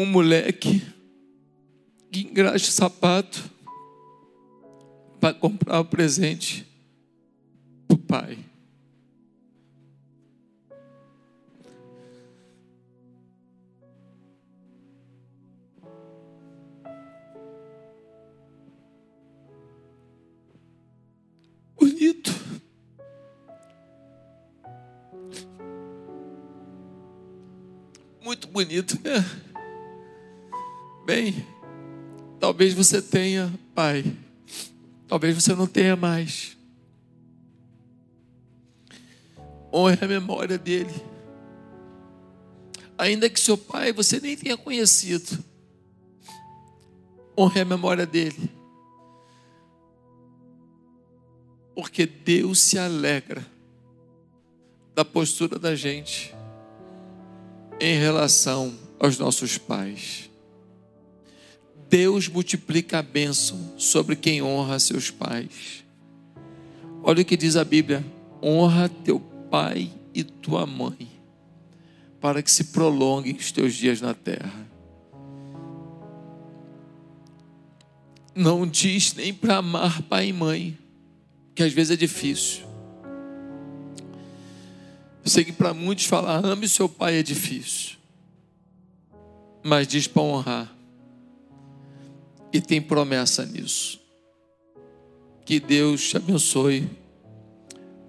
Um 0.00 0.06
moleque 0.06 0.82
que 2.10 2.20
engraxa 2.22 2.68
o 2.68 2.72
sapato 2.72 3.50
para 5.20 5.34
comprar 5.34 5.80
o 5.80 5.84
presente 5.84 6.66
talvez 32.60 32.74
você 32.74 33.00
tenha, 33.00 33.50
pai, 33.74 34.04
talvez 35.08 35.34
você 35.34 35.54
não 35.54 35.66
tenha 35.66 35.96
mais. 35.96 36.58
Honre 39.72 39.96
a 40.02 40.06
memória 40.06 40.58
dele. 40.58 40.92
Ainda 42.98 43.30
que 43.30 43.40
seu 43.40 43.56
pai 43.56 43.94
você 43.94 44.20
nem 44.20 44.36
tenha 44.36 44.58
conhecido, 44.58 45.42
honre 47.34 47.62
a 47.62 47.64
memória 47.64 48.04
dele. 48.04 48.50
Porque 51.74 52.04
Deus 52.04 52.60
se 52.60 52.78
alegra 52.78 53.42
da 54.94 55.02
postura 55.02 55.58
da 55.58 55.74
gente 55.74 56.34
em 57.80 57.98
relação 57.98 58.78
aos 58.98 59.16
nossos 59.16 59.56
pais. 59.56 60.29
Deus 61.90 62.28
multiplica 62.28 63.00
a 63.00 63.02
bênção 63.02 63.74
sobre 63.76 64.14
quem 64.14 64.40
honra 64.40 64.78
seus 64.78 65.10
pais. 65.10 65.84
Olha 67.02 67.22
o 67.22 67.24
que 67.24 67.36
diz 67.36 67.56
a 67.56 67.64
Bíblia: 67.64 68.04
honra 68.40 68.88
teu 68.88 69.18
pai 69.18 69.92
e 70.14 70.22
tua 70.22 70.64
mãe, 70.64 71.10
para 72.20 72.44
que 72.44 72.50
se 72.50 72.66
prolonguem 72.66 73.34
os 73.34 73.50
teus 73.50 73.74
dias 73.74 74.00
na 74.00 74.14
terra. 74.14 74.70
Não 78.36 78.64
diz 78.64 79.12
nem 79.14 79.34
para 79.34 79.56
amar 79.56 80.00
pai 80.02 80.28
e 80.28 80.32
mãe, 80.32 80.78
que 81.56 81.64
às 81.64 81.72
vezes 81.72 81.90
é 81.90 81.96
difícil. 81.96 82.62
Eu 85.24 85.28
sei 85.28 85.44
que 85.44 85.52
para 85.52 85.74
muitos 85.74 86.04
falar 86.04 86.44
ame 86.44 86.68
seu 86.68 86.88
pai 86.88 87.16
é 87.16 87.22
difícil, 87.24 87.96
mas 89.64 89.88
diz 89.88 90.06
para 90.06 90.22
honrar 90.22 90.79
e 92.52 92.60
tem 92.60 92.80
promessa 92.80 93.44
nisso. 93.44 94.00
Que 95.44 95.58
Deus 95.58 96.08
te 96.08 96.16
abençoe. 96.16 96.88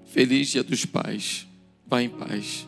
Feliz 0.05 0.49
Dia 0.49 0.63
dos 0.63 0.85
Pais. 0.85 1.47
Vá 1.87 2.01
em 2.01 2.09
paz. 2.09 2.67